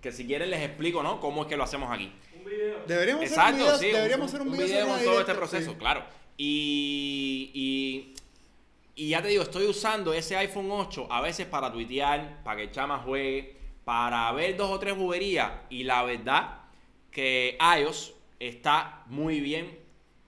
[0.00, 1.20] Que si quieren les explico, ¿no?
[1.20, 2.12] Cómo es que lo hacemos aquí.
[2.38, 2.78] Un video.
[2.86, 3.86] Deberíamos hacer un video, sí.
[3.86, 5.76] deberíamos hacer un video, sobre con todo directa, este proceso, sí.
[5.78, 6.04] claro.
[6.36, 8.14] Y, y,
[9.04, 12.62] y ya te digo, estoy usando ese iPhone 8 a veces para tuitear, para que
[12.64, 13.56] el chama juegue,
[13.88, 15.50] para ver dos o tres buberías.
[15.70, 16.58] Y la verdad
[17.10, 19.78] que iOS está muy bien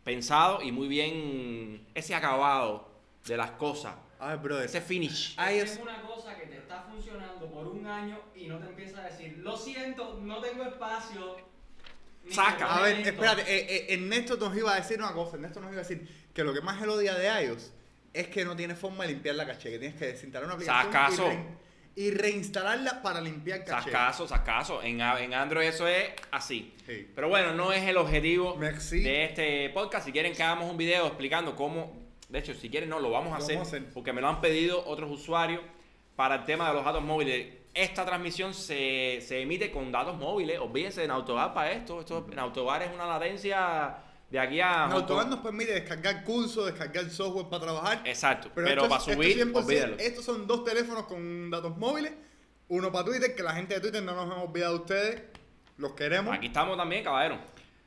[0.03, 2.88] pensado y muy bien ese acabado
[3.27, 3.96] de las cosas.
[4.18, 4.64] A ver, brother.
[4.64, 5.37] Ese finish.
[5.37, 9.03] iOS Es una cosa que te está funcionando por un año y no te empieza
[9.03, 11.37] a decir, lo siento, no tengo espacio.
[12.31, 12.79] Saca.
[12.79, 13.11] A ver, momento".
[13.11, 16.09] espérate, eh, eh, Ernesto nos iba a decir una cosa, Ernesto nos iba a decir
[16.33, 17.75] que lo que más él odia de iOS
[18.14, 20.92] es que no tiene forma de limpiar la caché, que tienes que desinstalar una aplicación
[20.92, 21.31] Sacaso.
[21.31, 23.90] y, y reinstalarla para limpiar caché.
[23.90, 24.83] Sascaso, sascaso.
[24.83, 26.74] En, en Android eso es así.
[26.87, 27.11] Sí.
[27.14, 29.00] Pero bueno, no es el objetivo Merci.
[29.00, 30.07] de este podcast.
[30.07, 31.92] Si quieren que hagamos un video explicando cómo,
[32.29, 33.92] de hecho, si quieren no, lo vamos a, hacer, vamos a hacer.
[33.92, 35.61] porque me lo han pedido otros usuarios
[36.16, 37.48] para el tema de los datos móviles.
[37.74, 40.59] Esta transmisión se, se emite con datos móviles.
[40.59, 42.00] Olvídense de Nautobar para esto.
[42.00, 43.96] esto Nautobar es una latencia
[44.30, 44.84] de aquí a...
[44.84, 45.30] Autobahn Kong.
[45.36, 48.02] nos permite descargar cursos, descargar software para trabajar.
[48.04, 49.96] Exacto, pero, esto es- para subir, 100%, olvídalo.
[49.98, 52.12] estos son dos teléfonos con datos móviles.
[52.68, 55.22] Uno para Twitter, que la gente de Twitter no nos hemos olvidado de ustedes.
[55.76, 56.32] Los queremos.
[56.34, 57.38] Aquí estamos también, caballero.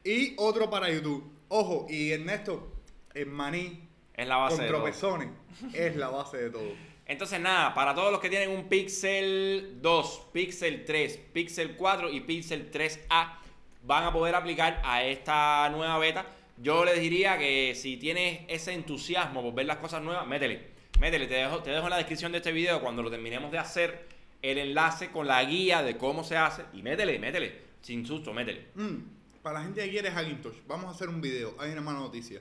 [0.03, 1.31] Y otro para YouTube.
[1.47, 2.73] Ojo, y Ernesto,
[3.13, 4.77] el maní Es la base con de todo.
[4.81, 5.29] tropezones
[5.73, 6.71] es la base de todo.
[7.05, 12.21] Entonces nada, para todos los que tienen un Pixel 2, Pixel 3, Pixel 4 y
[12.21, 13.37] Pixel 3A,
[13.83, 16.25] van a poder aplicar a esta nueva beta.
[16.57, 20.71] Yo les diría que si tienes ese entusiasmo por ver las cosas nuevas, métele.
[20.99, 23.57] Métele, te dejo, te dejo en la descripción de este video cuando lo terminemos de
[23.57, 24.07] hacer
[24.41, 26.63] el enlace con la guía de cómo se hace.
[26.73, 27.61] Y métele, métele.
[27.81, 28.67] Sin susto, métele.
[28.75, 28.97] Mm,
[29.41, 31.55] para la gente que quiere Hackintosh, vamos a hacer un video.
[31.59, 32.39] Hay una mala noticia.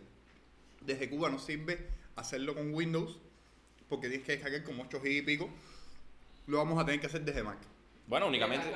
[0.81, 3.19] Desde Cuba no sirve hacerlo con Windows,
[3.89, 5.51] porque tienes que descargar como 8 GB y pico.
[6.47, 7.59] Lo vamos a tener que hacer desde Mac.
[8.07, 8.71] Bueno, únicamente...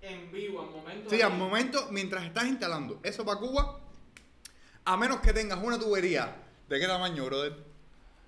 [0.00, 1.10] En vivo, al momento.
[1.10, 3.80] Sí, al momento, mientras estás instalando eso para Cuba,
[4.84, 6.36] a menos que tengas una tubería,
[6.68, 7.54] ¿de qué tamaño, brother?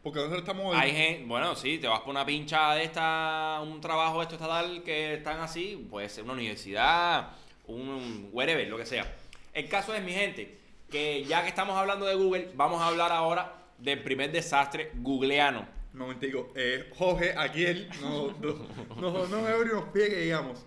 [0.03, 0.75] Porque nosotros estamos...
[0.77, 4.35] Hay gente, bueno, sí, te vas por una pincha de esta, un trabajo de esto
[4.35, 7.33] estatal que están así, puede ser una universidad,
[7.67, 9.15] un wherever, lo que sea.
[9.53, 10.59] El caso es, mi gente,
[10.91, 15.67] que ya que estamos hablando de Google, vamos a hablar ahora del primer desastre googleano.
[15.93, 20.21] Un momentico, eh, Jorge, aquí él, no, no, no, no me abre unos pies que
[20.21, 20.65] digamos.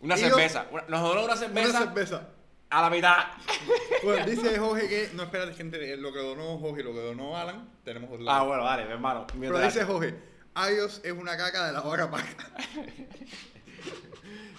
[0.00, 0.66] Una cerveza.
[0.70, 2.28] Una- nos donó una cerveza Una cerveza.
[2.70, 3.16] a la mitad.
[4.02, 7.36] Bueno, dice Jorge que, no espérate gente, lo que donó Jorge y lo que donó
[7.36, 8.46] Alan, tenemos dos Ah, lados.
[8.48, 9.26] bueno, dale, mi hermano.
[9.38, 10.14] Pero dice Jorge,
[10.56, 12.26] iOS es una caca de la vaca paca.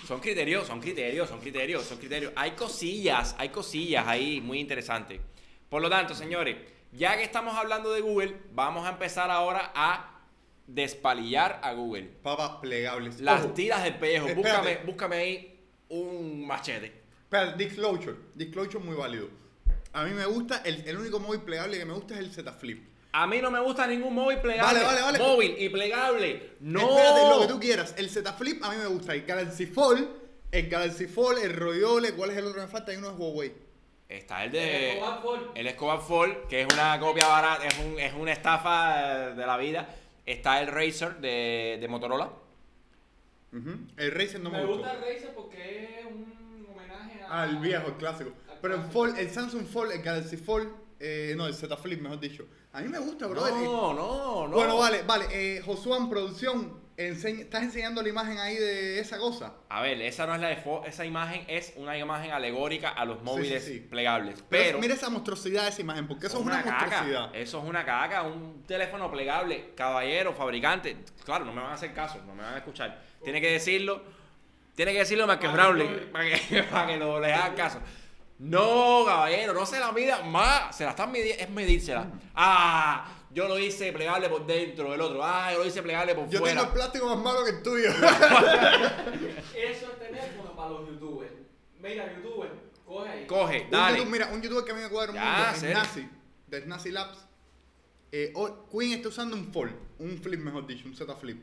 [0.08, 2.34] Son criterios, son criterios, son criterios, son criterios.
[2.36, 5.22] Hay cosillas, hay cosillas ahí muy interesantes.
[5.70, 6.58] Por lo tanto, señores,
[6.94, 10.11] Ya que estamos hablando de Google, vamos a empezar ahora a
[10.68, 12.04] despalillar a Google.
[12.24, 13.20] Papas plegables.
[13.22, 14.28] Las Ojo, tiras del pellejo.
[14.28, 14.58] Espérate.
[14.58, 17.02] Búscame, búscame ahí un machete.
[17.24, 18.16] Espera, Disclosure.
[18.36, 19.28] Disclosure muy válido.
[19.94, 22.52] A mí me gusta, el, el único móvil plegable que me gusta es el Z
[22.54, 22.88] Flip.
[23.14, 24.80] A mí no me gusta ningún móvil plegable.
[24.80, 25.20] Vale, vale, vale.
[25.20, 26.52] Móvil y plegable.
[26.62, 26.80] No.
[26.98, 27.94] Espérate, lo que tú quieras.
[27.98, 29.14] El Z Flip a mí me gusta.
[29.14, 30.08] El Galaxy Fold,
[30.52, 32.92] el Galaxy Fold, el Royole, ¿cuál es el otro que me falta?
[32.92, 33.54] Hay uno de Huawei.
[34.08, 34.92] Está el El de.
[34.94, 35.44] Escobar Fold.
[35.56, 39.58] El Escobar Fold, que es una copia barata, es, un- es una estafa de la
[39.58, 39.90] vida.
[40.26, 42.32] Está el Razer de, de Motorola.
[43.98, 44.84] El Razer no me, me gustó.
[44.84, 47.44] gusta el Razer porque es un homenaje a...
[47.44, 48.32] Ah, viejo, el clásico.
[48.50, 48.82] Al Pero el.
[48.84, 52.46] Fold, el Samsung Fold, el Galaxy Fold, eh, no, el Z Flip, mejor dicho.
[52.74, 53.42] A mí me gusta, bro.
[53.42, 54.56] No, no, no.
[54.56, 55.26] Bueno, vale, vale.
[55.32, 59.54] Eh, Josuan Producción, ¿estás enseñando la imagen ahí de esa cosa?
[59.70, 63.06] A ver, esa no es la de fo- esa imagen es una imagen alegórica a
[63.06, 63.80] los móviles sí, sí.
[63.80, 64.44] plegables.
[64.50, 66.80] Pero, Pero, mira esa monstruosidad de esa imagen, porque eso es una, caca.
[66.80, 67.36] monstruosidad.
[67.36, 70.98] Eso es una caca, un teléfono plegable, caballero, fabricante.
[71.26, 73.02] Claro, no me van a hacer caso, no me van a escuchar.
[73.24, 74.04] Tiene que decirlo,
[74.76, 77.80] tiene que decirlo más que Brownlee, para que, para que lo, le hagan caso.
[78.40, 82.08] No, caballero, no se la mida más, se la están midiendo, es medírsela.
[82.34, 86.30] Ah, yo lo hice plegable por dentro, el otro, ah, yo lo hice plegable por
[86.30, 86.56] Yo fuera.
[86.56, 87.90] tengo el plástico más malo que el tuyo.
[89.56, 91.32] Eso es teléfono para los youtubers.
[91.80, 92.52] Mira, youtuber,
[92.86, 93.28] coge ahí.
[93.28, 94.00] Coge, Un dale.
[94.00, 95.74] YouTube- mira, un youtuber que a mí me cuadra Ya, mucho es.
[95.74, 96.10] Nazi,
[96.48, 97.26] de Nazi Labs.
[98.12, 98.34] Eh,
[98.72, 101.42] Queen está usando un fold, un flip mejor dicho, un Z flip.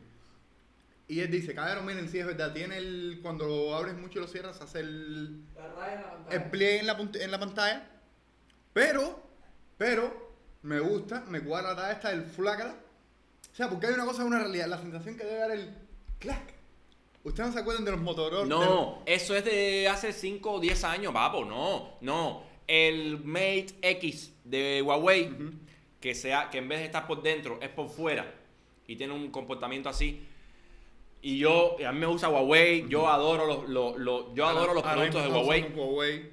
[1.11, 4.23] Y él dice, cabrón, miren, sí es verdad, tiene el, cuando lo abres mucho y
[4.23, 6.37] lo cierras, hace el, La raya en la pantalla.
[6.37, 7.91] el pliegue en la, punt- en la pantalla.
[8.75, 9.23] Pero,
[9.79, 10.28] pero,
[10.69, 12.75] me gusta, me cuadra esta del flácara.
[13.53, 15.75] O sea, porque hay una cosa, una realidad, la sensación que debe dar el
[16.19, 16.55] clac.
[17.25, 18.43] ¿Ustedes no se acuerdan de los Motorola?
[18.43, 21.45] de No, eso es de hace 5 o 10 años, papo.
[21.45, 22.43] No, no.
[22.67, 25.51] El Mate X de Huawei, Ujú.
[26.01, 28.33] que, sea, que en vez de estar por dentro, es por fuera
[28.87, 30.23] y tiene un comportamiento así.
[31.21, 34.83] Y yo, a mí me gusta Huawei, yo adoro los, los- los- yo adoro los
[34.85, 36.31] productos de Huawei.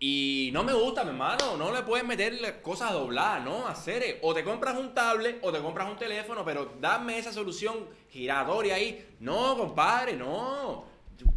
[0.00, 1.56] Y no me gusta, mi hermano.
[1.56, 3.66] No le puedes meter cosas dobladas, ¿no?
[3.66, 4.20] Hacer.
[4.22, 8.76] O te compras un tablet o te compras un teléfono, pero dame esa solución giratoria
[8.76, 9.16] ahí.
[9.20, 10.84] No, compadre, no.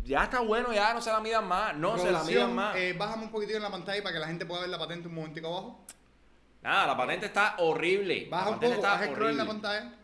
[0.04, 1.76] Ya está bueno, ya no se la midan más.
[1.76, 2.76] No se la midan más.
[2.76, 5.08] eh, bájame un poquitito en la pantalla para que la gente pueda ver la patente
[5.08, 5.86] un momentico abajo.
[6.62, 8.28] Nada, la patente está horrible.
[8.30, 9.46] Baja la un poco, está haz scroll en la horrible.
[9.62, 9.96] pantalla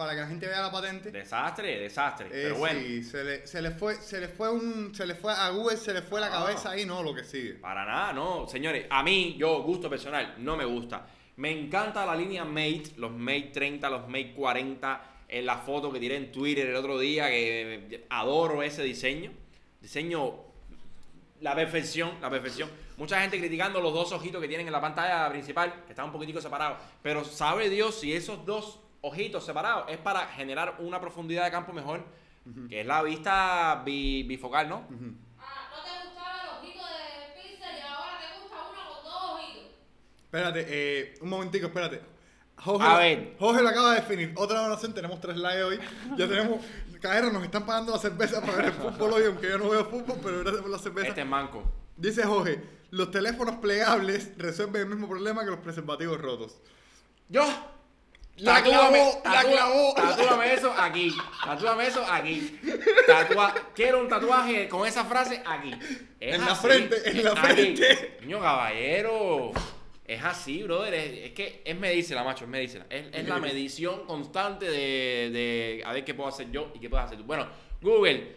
[0.00, 1.10] para que la gente vea la patente.
[1.10, 2.28] Desastre, desastre.
[2.28, 5.14] Eh, pero bueno, sí, se le, se le fue, se le fue un, se le
[5.14, 6.30] fue a Google, se le fue la Ah.
[6.30, 7.52] cabeza ahí, no, lo que sigue.
[7.54, 8.48] para nada, no.
[8.48, 11.06] Señores, a mí, yo, gusto personal, no me gusta.
[11.36, 15.02] Me encanta la línea Mate, los Mate 30, los Mate 40.
[15.28, 19.30] En la foto que tiré en Twitter el otro día, que adoro ese diseño.
[19.80, 20.34] Diseño,
[21.40, 22.68] la perfección, la perfección.
[22.96, 26.12] Mucha gente criticando los dos ojitos que tienen en la pantalla principal, que están un
[26.12, 26.78] poquitico separados.
[27.02, 31.72] Pero sabe Dios si esos dos ojitos separados es para generar una profundidad de campo
[31.72, 32.04] mejor,
[32.68, 34.78] que es la vista bi- bifocal, ¿no?
[34.78, 35.14] Ujú.
[35.38, 39.22] Ah, no te gustaba el ojito de Pixel y ahora te gusta uno con dos
[39.34, 39.62] ojitos.
[40.24, 42.00] Espérate, eh, un momentico, espérate.
[42.56, 43.36] Jorge, A lo- ver.
[43.38, 44.34] Jorge lo acaba de definir.
[44.36, 45.80] Otra donación, tenemos tres likes hoy.
[46.18, 46.60] Ya tenemos.
[47.00, 49.84] Cajero, nos están pagando la cerveza para ver el fútbol hoy, aunque yo no veo
[49.86, 51.08] fútbol, pero gracias por la cerveza.
[51.08, 51.62] Este es manco.
[51.96, 56.60] Dice Jorge, los teléfonos plegables resuelven el mismo problema que los preservativos rotos.
[57.30, 57.42] Yo.
[58.40, 59.94] La clavó, la clavó.
[59.94, 61.14] Tatúame eso aquí.
[61.44, 62.58] Tatúame eso aquí.
[63.06, 65.72] Tatua- Quiero un tatuaje con esa frase aquí.
[66.18, 66.66] Es En la así.
[66.66, 67.40] frente, en la Aquí.
[67.52, 68.18] frente.
[68.22, 69.52] Niño caballero.
[70.04, 70.94] Es así, brother.
[70.94, 72.44] Es, es que es medírsela, macho.
[72.44, 72.86] Es medírsela.
[72.90, 76.88] Es, es la medición constante de, de a ver qué puedo hacer yo y qué
[76.90, 77.24] puedes hacer tú.
[77.24, 77.46] Bueno,
[77.80, 78.36] Google.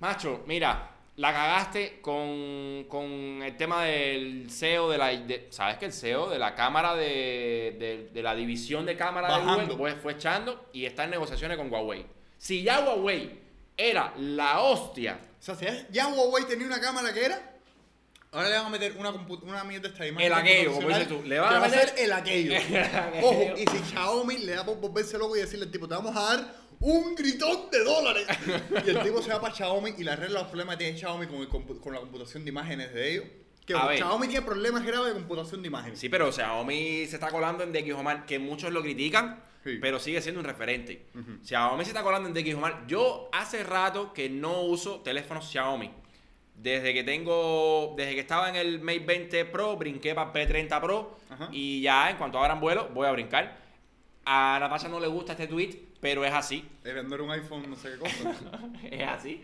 [0.00, 0.90] Macho, mira.
[1.16, 5.08] La cagaste con, con el tema del SEO de la...
[5.08, 9.36] de- ¿Sabes que el SEO de la cámara de, de- de la división de cámara
[9.38, 9.44] de.
[9.44, 12.06] Google pues, fue echando y está en negociaciones con Huawei?
[12.38, 13.40] Si ya Huawei
[13.76, 17.56] era la hostia O sea, si ya Huawei tenía una cámara que era,
[18.32, 20.26] ahora le van a meter una, una mierda esta imagen.
[20.26, 21.22] El aquello, como dices tú.
[21.26, 22.52] Le van a va meter- el aquello.
[22.56, 23.26] El aquello.
[23.26, 26.20] Ojo, y si Xiaomi le da por volverse loco y decirle tipo, te vamos a
[26.36, 28.26] dar un gritón de dólares.
[28.86, 31.26] y el tipo se va para Xiaomi y le arregla los problemas que tiene Xiaomi
[31.26, 33.24] con, el compu- con la computación de imágenes de ellos.
[33.64, 33.96] Que A ver.
[33.98, 35.98] Xiaomi tiene problemas graves de computación de imágenes.
[35.98, 39.78] Sí, pero Xiaomi se está colando en DxOMark, que muchos lo critican, Sí.
[39.80, 41.06] pero sigue siendo un referente.
[41.44, 42.88] Xiaomi se está colando en DxOMark.
[42.88, 45.92] Yo hace rato que no uso teléfonos Xiaomi.
[46.56, 51.16] Desde que tengo, desde que estaba en el Mate 20 Pro, brinqué para P30 Pro
[51.30, 51.48] Ajá.
[51.52, 53.61] y ya en cuanto abran vuelo voy a brincar.
[54.24, 56.64] A Natasha no le gusta este tweet, pero es así.
[56.84, 58.34] De vender un iPhone, no sé qué cosa.
[58.90, 59.40] Es así.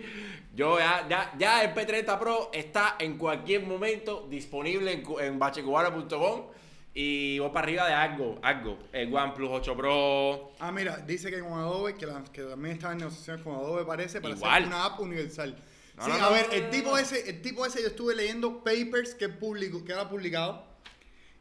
[0.55, 6.47] Yo ya, ya, ya el P30 Pro está en cualquier momento disponible en, en bachecubano.com
[6.95, 8.79] y voy para arriba de algo, algo.
[8.93, 10.53] El OnePlus 8 Pro.
[10.61, 13.85] Ah, mira, dice que con Adobe, que, la- que también estaba en negociaciones con Adobe,
[13.85, 14.53] parece, para Igual.
[14.53, 15.57] hacer una app universal.
[15.97, 18.14] No, sí, no, a no, ver, no, el tipo ese, el tipo ese yo estuve
[18.14, 20.64] leyendo papers que publicó, que era publicado.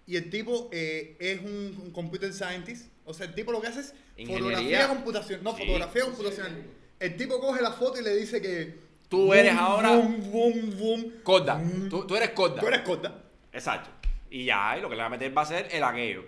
[0.08, 2.88] Y el tipo eh, es un, un computer scientist.
[3.08, 4.50] O sea, el tipo lo que hace es Ingeniería.
[4.50, 5.44] fotografía computacional.
[5.44, 5.64] No, Sí.
[5.66, 6.64] fotografía computacional.
[7.00, 8.76] El tipo coge la foto y le dice que.
[9.10, 11.14] Tú eres ahora- boom, boom, boom.
[11.24, 11.56] Coda.
[11.56, 11.90] Mm.
[11.90, 12.60] Tú, tú eres Coda.
[12.60, 13.24] Tú eres Coda.
[13.54, 13.90] Exacto.
[14.30, 16.26] Y ya, y lo que le va a meter va a ser el aquello.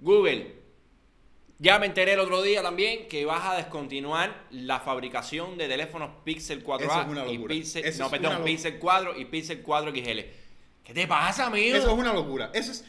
[0.00, 0.56] Google.
[1.58, 6.10] Ya me enteré el otro día también que vas a descontinuar la fabricación de teléfonos
[6.24, 7.54] Pixel 4a Eso es una y locura.
[7.54, 10.20] Pixel, Eso no, es perdón, Pixel 4 y Pixel 4 XL.
[10.82, 11.76] ¿Qué te pasa, amigo?
[11.76, 12.50] Eso es una locura.
[12.54, 12.84] Eso es.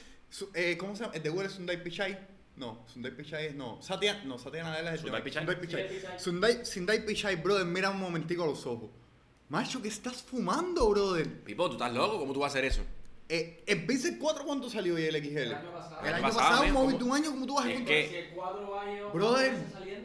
[0.55, 1.13] eh, ¿Cómo se llama?
[1.15, 2.17] ¿El de Google es Sundai Pichai?
[2.55, 3.55] No, Sundai Pichai es.
[3.55, 4.21] No, Satya.
[4.25, 5.45] No, Satya Nadella es el Sundai de- Pichai.
[5.45, 6.19] Sundai Pichai.
[6.19, 8.89] Sundai, Sundai Pichai, brother, mira un momentico a los ojos.
[9.49, 11.27] Macho, ¿qué estás fumando, brother?
[11.43, 12.81] Pipo, tú estás loco, ¿cómo tú vas a hacer eso?
[13.27, 15.37] Eh, ¿El Pixel 4 cuánto salió y el XL?
[15.37, 16.01] El año pasado.
[16.01, 17.11] El El año pasado, pasado, un móvil de ¿cómo?
[17.11, 17.97] un año, ¿cómo tú vas a Es encontrar?
[18.01, 19.53] que- Si el 4 va a llevar Brother,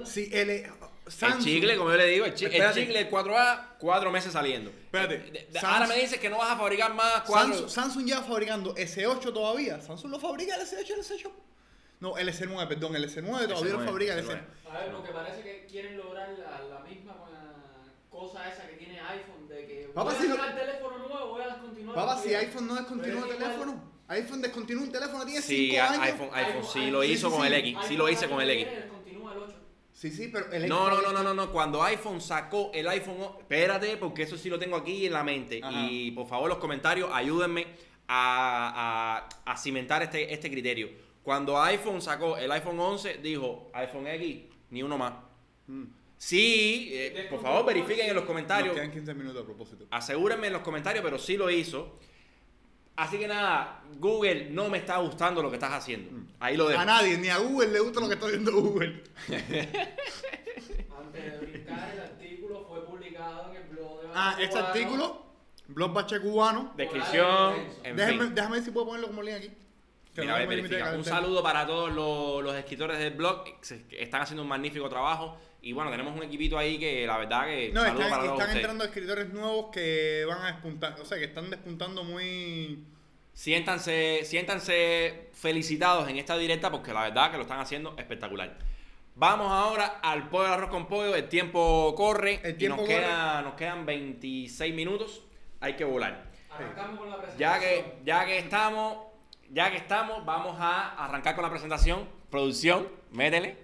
[0.05, 0.71] si el, eh,
[1.07, 4.71] El Samsung- chicle, como yo le digo, el, el chicle del 4A, cuatro meses saliendo.
[4.71, 7.53] Espérate, de- de- Samsung- ahora me dices que no vas a fabricar más cuatro.
[7.55, 9.81] Samsung, Samsung lleva fabricando S8 todavía.
[9.81, 11.31] Samsung lo fabrica el S8 el S8.
[12.01, 14.31] No, el S9, perdón, el S9 todavía lo S9, fabrica el S9.
[14.31, 14.41] S9.
[14.71, 17.15] A ver, lo que parece que quieren lograr la, la misma
[18.11, 21.29] cosa esa que tiene iPhone, de que Papá, voy a si no- sacar teléfono nuevo,
[21.31, 21.95] voy a descontinuar.
[21.97, 25.83] Papá, el si iPhone no descontinúa es teléfono, iPhone descontinúa un teléfono, tiene Sí, 5
[25.83, 26.03] a- años.
[26.03, 27.47] iPhone, iPhone sí iPhone, lo sí, hizo sí, con sí.
[27.49, 28.67] el X, sí lo hice con el X.
[28.67, 29.53] Descontinúa el 8.
[29.93, 31.51] Sí, sí, pero el No, no, no, no, no, no.
[31.53, 35.61] Cuando iPhone sacó el iPhone, espérate, porque eso sí lo tengo aquí en la mente.
[35.63, 35.73] Ajá.
[35.91, 37.67] Y por favor, los comentarios, ayúdenme
[38.09, 41.06] a, a- a cimentar este, este criterio.
[41.27, 45.13] Cuando iPhone sacó el iPhone 11, dijo iPhone X, ni uno más.
[45.67, 45.83] Mm.
[46.17, 48.73] Sí, eh, por favor, verifiquen en los Nos comentarios.
[48.73, 49.87] quedan 15 minutos a propósito.
[49.91, 51.99] Asegúrenme en los comentarios, pero sí lo hizo.
[52.95, 56.13] Así que nada, Google no me está gustando lo que estás haciendo.
[56.39, 56.81] Ahí lo dejo.
[56.81, 59.03] A nadie, ni a Google le gusta lo que está haciendo Google.
[60.97, 64.67] Antes de brincar, el artículo fue publicado en el blog de Ah, este Cubano.
[64.69, 65.23] artículo,
[65.67, 66.73] Blog Bache Cubano.
[66.77, 68.35] Descripción, en Déjame, fin.
[68.37, 69.51] déjame ver si puedo ponerlo como link aquí.
[70.23, 70.93] Mira, no verifica.
[70.93, 73.45] Un saludo para todos los, los escritores del blog.
[73.45, 75.39] que Están haciendo un magnífico trabajo.
[75.63, 79.33] Y bueno, tenemos un equipito ahí que la verdad que No, están, para entrando escritores
[79.33, 82.85] nuevos que van a despuntar, o sea, que están despuntando muy...
[83.33, 88.57] Siéntanse, siéntanse felicitados en esta directa porque la verdad que lo están haciendo espectacular.
[89.17, 91.15] Vamos ahora al pollo arroz con pollo.
[91.15, 92.89] El tiempo corre El y nos, corre.
[92.89, 95.23] queda, nos quedan 26 minutos.
[95.61, 96.27] Hay que volar.
[96.51, 97.39] Arrancamos con la presentación.
[97.39, 98.99] Ya que, ya que estamos,
[99.53, 102.09] ya que estamos, vamos a arrancar con la presentación.
[102.31, 103.57] Producción, métele.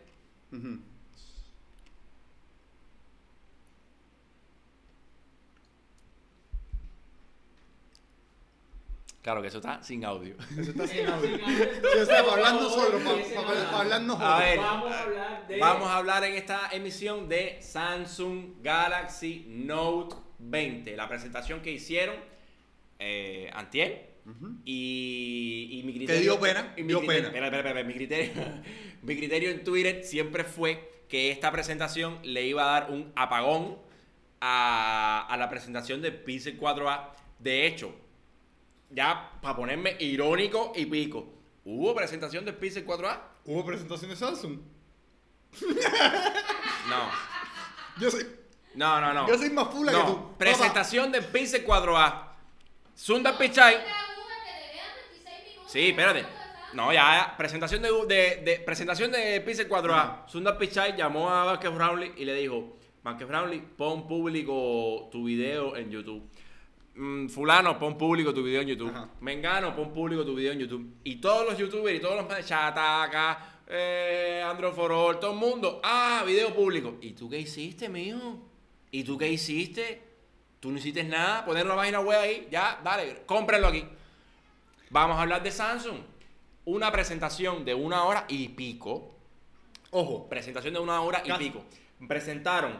[9.22, 10.34] Claro que eso está sin audio.
[10.58, 11.36] Eso está sin audio.
[11.36, 11.64] sin audio.
[11.92, 13.78] Sí, o sea, para hablar Por favor, nosotros, para, empiecen para- hablando.
[13.78, 14.28] hablar nosotros.
[14.32, 15.58] A ver, Vamos a hablar de.
[15.58, 20.96] Vamos a hablar en esta emisión de Samsung Galaxy Note 20.
[20.96, 22.16] La presentación que hicieron
[22.98, 24.11] eh, Antier.
[24.64, 26.20] Y, y mi criterio.
[26.22, 27.26] dio pena, y mi dio criterio- pena.
[27.28, 28.32] espera, espera, espera, mi criterio,
[29.02, 33.78] mi criterio en Twitter siempre fue que esta presentación le iba a dar un apagón
[34.40, 37.08] a, a la presentación de Pixel 4a.
[37.38, 37.94] De hecho,
[38.90, 43.18] ya para ponerme irónico y pico, ¿hubo presentación de Pixel 4a?
[43.44, 44.58] ¿Hubo presentación de Samsung?
[46.88, 47.08] No.
[48.00, 48.26] Yo soy,
[48.74, 49.28] No, no, no.
[49.28, 50.36] yo soy más fula que tú.
[50.38, 52.28] presentación del Pixel 4a.
[52.94, 53.76] Sundar Pichai.
[55.72, 56.26] Sí, espérate.
[56.74, 57.34] No, ya.
[57.38, 60.28] Presentación de, de, de- presentación de Pixel 4a.
[60.28, 65.74] Sundar Pichai llamó a Vázquez Brownlee y le dijo, Vázquez Brownlee, pon público tu video
[65.74, 66.28] en YouTube.
[66.94, 68.90] Mm, fulano, pon público tu video en YouTube.
[68.90, 69.08] Ajá.
[69.20, 70.94] Mengano, pon público tu video en YouTube.
[71.04, 74.44] Y todos los youtubers y todos los Chataka, eh,
[75.18, 76.98] todo el mundo, ah, video público.
[77.00, 78.46] ¿Y tú qué hiciste, mijo?
[78.90, 80.02] ¿Y tú qué hiciste?
[80.60, 83.86] Tú no hiciste nada, poner una página web ahí, ya, dale, cómprenlo aquí.
[84.92, 85.98] Vamos a hablar de Samsung.
[86.66, 89.14] Una presentación de una hora y pico.
[89.90, 90.28] Ojo.
[90.28, 91.44] Presentación de una hora y Casi.
[91.44, 91.64] pico.
[92.06, 92.78] Presentaron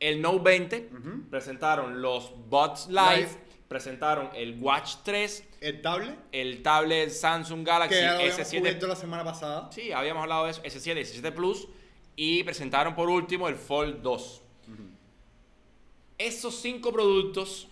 [0.00, 1.28] el Note 20, Ujú.
[1.30, 3.28] presentaron los Buds Live, Live.
[3.68, 8.58] presentaron el Watch 3, El tablet, el tablet Samsung Galaxy que ya lo habíamos S7
[8.58, 9.70] cubierto la semana pasada.
[9.72, 11.68] Sí, habíamos hablado de eso, S7 y S7 Plus.
[12.16, 14.42] Y presentaron por último el Fold 2.
[16.18, 17.68] Esos cinco productos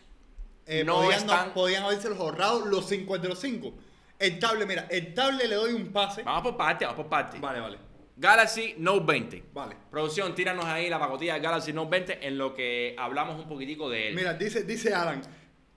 [0.72, 1.52] Eh, no podían, están.
[1.52, 3.72] podían haberse ahorrado los 50 de los 5.
[4.20, 6.22] El tablet, mira, el tablet le doy un pase.
[6.22, 7.38] Vamos por parte, vamos por parte.
[7.40, 7.78] Vale, vale.
[8.16, 9.44] Galaxy Note 20.
[9.52, 9.76] Vale.
[9.90, 13.88] Producción, tíranos ahí la pacotilla del Galaxy Note 20 en lo que hablamos un poquitico
[13.90, 14.14] de él.
[14.14, 15.22] Mira, dice, dice Alan.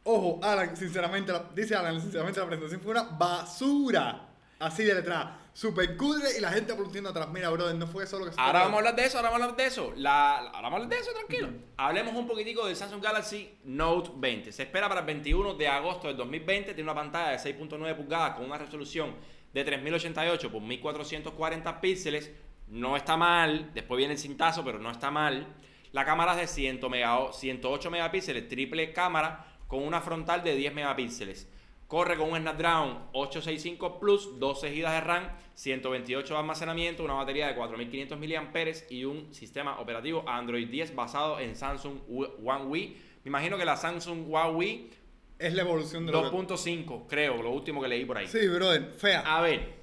[0.04, 4.28] Ojo, Alan, sinceramente, la- dice Alan, sinceramente la presentación fue una basura.
[4.60, 5.39] Así de letrada.
[5.54, 7.28] Super cutre y la gente aplaudiendo atrás.
[7.32, 9.30] Mira, brother, no fue eso lo que se Ahora vamos a hablar de eso, ahora
[9.30, 9.93] vamos a hablar de eso.
[9.95, 11.49] La, ahora vamos a hablar de eso, tranquilo.
[11.78, 14.51] Hablemos un poquitico del Samsung Galaxy Note 20.
[14.51, 16.74] Se espera para el 21 de agosto del 2020.
[16.74, 19.16] Tiene una pantalla de 6.9 pulgadas con una resolución
[19.54, 22.32] de 3088 por 1440 píxeles.
[22.68, 23.72] No está mal.
[23.76, 25.45] Después viene el cintazo, pero no está mal.
[25.91, 30.74] La cámara es de 100 mega- 108 megapíxeles, triple cámara con una frontal de 10
[30.74, 31.47] megapíxeles.
[31.94, 37.46] Corre con un Snapdragon 865 Plus, 12 GB de RAM, 128 de almacenamiento, una batería
[37.50, 42.00] de 4500 mAh y un sistema operativo Android 10 basado en Samsung
[42.44, 42.98] One UI.
[43.24, 44.89] Me imagino que la Samsung One UI
[45.38, 46.36] Es la evolución de lo que...
[46.36, 48.28] 2.5, creo, lo último que leí por ahí.
[48.28, 49.20] Sí, brother, fea.
[49.20, 49.74] A ver,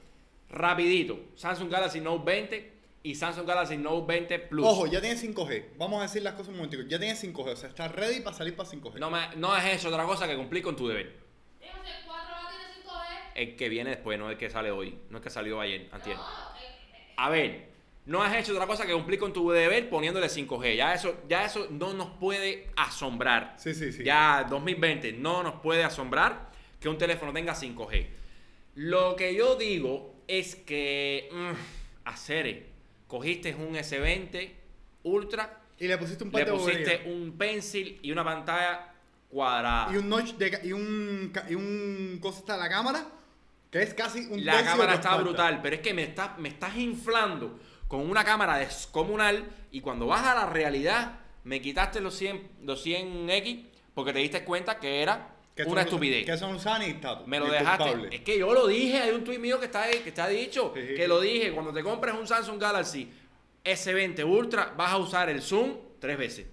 [0.49, 1.17] rapidito.
[1.37, 2.73] Samsung Galaxy Note 20
[3.05, 4.67] y Samsung Galaxy Note 20 Plus.
[4.67, 5.77] Ojo, ya tiene 5G.
[5.79, 6.83] Vamos a decir las cosas un momentico.
[6.89, 8.99] Ya tiene 5G, o sea, está ready para salir para 5G.
[8.99, 11.31] No, me- no es eso otra cosa que cumplir con tu deber.
[11.61, 13.30] Digo, si el 4 va a tener 5G.
[13.41, 14.99] El que viene después, no el que sale hoy.
[15.09, 16.15] No el que salió ayer, antier.
[16.15, 16.23] No,
[17.17, 17.71] A ver,
[18.05, 20.77] no has hecho otra cosa que cumplir con tu deber poniéndole 5G.
[20.77, 23.55] Ya eso, ya eso no nos puede asombrar.
[23.57, 24.05] Sí, sí, sí.
[24.05, 28.09] Ya 2020 no nos puede asombrar que un teléfono tenga 5G.
[28.75, 32.67] Lo que yo digo es que, mm, hacer,
[33.07, 34.51] cogiste un S20
[35.03, 38.93] Ultra, Y le pusiste un le pusiste un pencil y una pantalla
[39.31, 39.91] cuadrada.
[39.95, 40.61] Y un notch de...
[40.65, 41.33] Y un...
[41.49, 43.07] Y un cosa está la cámara,
[43.71, 46.77] que es casi un La cámara está brutal, pero es que me, está, me estás
[46.77, 47.59] inflando
[47.89, 52.85] con una cámara descomunal y cuando vas a la realidad me quitaste los 100, los
[52.85, 56.25] 100X porque te diste cuenta que era Que una estupidez.
[56.25, 56.37] Que
[56.79, 57.23] ni está.
[57.27, 58.09] Me lo dejaste.
[58.15, 60.73] Es que yo lo dije, hay un tweet mío que está, ahí, que está dicho,
[60.75, 60.95] Sí, sí.
[60.95, 63.11] que lo dije, cuando te compres un Samsung Galaxy
[63.65, 66.47] S20 Ultra vas a usar el zoom tres veces.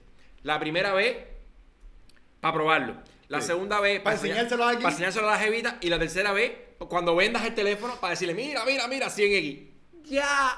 [0.44, 1.18] La primera vez
[2.42, 2.98] para probarlo.
[3.28, 3.48] La Sí.
[3.48, 4.84] segunda vez Pa' enseñar- enseñárselo a alguien.
[4.84, 5.78] Para enseñárselo a la jevita.
[5.82, 9.68] Y la tercera vez, cuando vendas el teléfono, para decirle, mira, mira, mira, 100X.
[10.06, 10.58] Ya,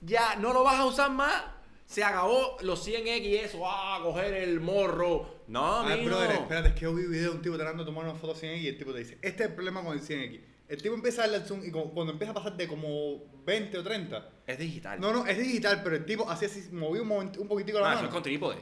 [0.00, 1.42] ya, no lo vas a usar más.
[1.86, 5.36] Se acabó los 100X eso, ah, coger el morro.
[5.46, 7.86] No, Ay, brother, espérate, es que yo vi un video de un tipo tratando de
[7.90, 10.02] tomar una foto 100X y el tipo te dice, este es el problema con el
[10.02, 10.40] 100X.
[10.68, 13.22] El tipo empieza a darle al zoom y como- cuando empieza a pasar de como
[13.44, 15.00] 20 o 30, Es digital.
[15.00, 17.84] no, no, es digital, pero el tipo hacía así, movía un, moment- un poquitico No,
[17.84, 18.12] la eso es mano.
[18.14, 18.56] con trípode.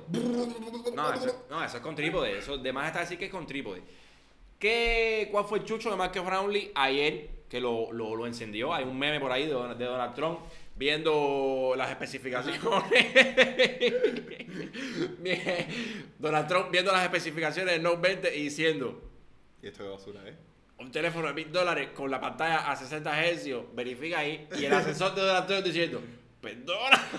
[0.94, 2.38] No eso, no, eso es con trípode.
[2.38, 3.82] Eso de más está decir que es con trípode.
[4.65, 8.73] ¿Qué, ¿Cuál fue el chucho de Marcus Brownlee ayer que lo, lo, lo encendió?
[8.73, 10.39] Hay un meme por ahí de, Donald- de Donald Trump
[10.75, 12.62] viendo las especificaciones.
[16.19, 19.03] Donald Trump viendo las especificaciones del Note 20 y diciendo
[19.62, 20.35] Y esto es basura, ¿eh?
[20.79, 24.49] un teléfono de mil dólares con la pantalla a 60 Hz, verifica ahí.
[24.59, 26.01] Y el asesor de Donald Trump diciendo,
[26.41, 27.01] perdona.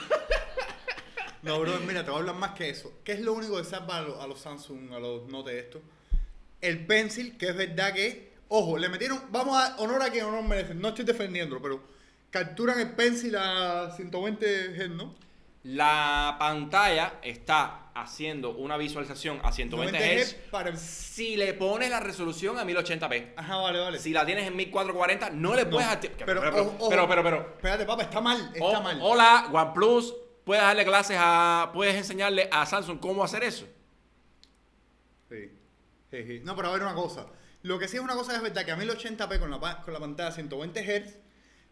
[1.43, 2.91] No, bro, mira, te voy a hablar más que eso.
[3.04, 5.80] ¿Qué es lo único que salva a, los- a los Samsung, a los Note esto?
[6.62, 10.43] El Pencil, que es verdad que, ojo, le metieron, vamos a honor a quien honor
[10.43, 11.84] merece, no estoy defendiéndolo, pero
[12.32, 15.16] capturan el Pencil a 120 Hz, ¿no?
[15.64, 20.34] La pantalla está haciendo una visualización a 120 Hz.
[20.51, 20.76] para.
[20.78, 23.34] Si le pones la resolución a 1080p.
[23.36, 23.97] Ajá, vale, vale.
[23.97, 27.24] Si la tienes en 1440, no le puedes No, pero, pero, pero, ojo, pero, pero,
[27.24, 27.38] pero.
[27.56, 28.99] Espérate, papá, está mal, está O- mal.
[29.01, 31.72] Hola, OnePlus, puedes darle clases a.
[31.74, 33.66] Puedes enseñarle a Samsung cómo hacer eso.
[35.30, 35.49] Sí.
[36.24, 36.41] Sí.
[36.43, 37.28] No, pero a ver una cosa.
[37.63, 39.99] Lo que sí es una cosa es verdad que a 1080p con la, con la
[39.99, 41.18] pantalla 120 Hz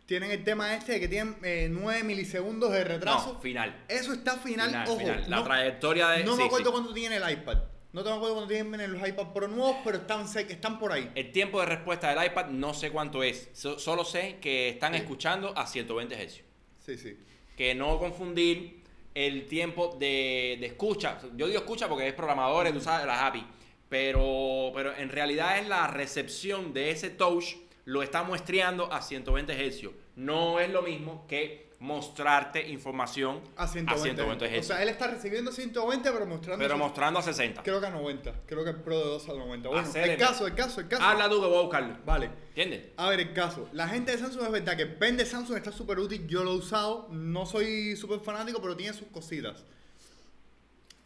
[0.06, 3.34] tienen el tema este de que tienen eh, 9 milisegundos de retraso.
[3.34, 3.86] No, final.
[3.88, 5.00] Eso está final, Final, ojo.
[5.00, 5.26] final.
[5.30, 6.24] La no, trayectoria de.
[6.24, 6.72] no sí, me acuerdo sí.
[6.74, 7.58] cuánto tiene el iPad.
[7.94, 11.12] No te me acuerdo cuánto tienen los iPad Pro nuevos, pero están, están por ahí.
[11.14, 13.50] El tiempo de respuesta del iPad no sé cuánto es.
[13.54, 15.00] So- solo sé que están Sí.
[15.02, 16.42] escuchando a 120 Hz.
[16.80, 17.18] Sí, sí.
[17.56, 18.82] que no confundir
[19.14, 21.20] el tiempo de, de escucha.
[21.36, 23.46] Yo digo escucha porque es programadores, tú sabes, las API.
[23.94, 29.54] Pero, pero en realidad es la recepción de ese touch lo está muestreando a 120
[29.54, 29.92] Hz.
[30.16, 34.60] No es lo mismo que mostrarte información A 120, Hz.
[34.60, 36.58] O sea, él está recibiendo 120, pero mostrando.
[36.58, 37.62] pero mostrando a 60.
[37.62, 38.34] Creo que a 90.
[38.48, 39.70] Creo que el Pro de 2 a 90.
[39.70, 41.04] Bueno, el caso, el caso, el caso.
[41.04, 41.98] Habla tú que voy a buscarlo.
[42.04, 42.32] Vale.
[42.48, 42.88] ¿Entiendes?
[42.98, 43.70] A ver, el caso.
[43.74, 46.26] La gente de Samsung es verdad que el pen de Samsung está súper útil.
[46.26, 47.10] Yo lo he usado.
[47.12, 49.64] No soy súper fanático, pero tiene sus cositas.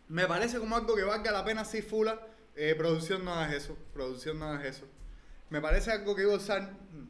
[0.07, 2.17] Me parece como algo que valga la pena si fula.
[2.57, 3.77] Eh, producción no hagas eso.
[3.93, 4.85] Producción no hagas eso.
[5.49, 6.61] Me parece algo que iba a usar.
[6.63, 7.07] mm,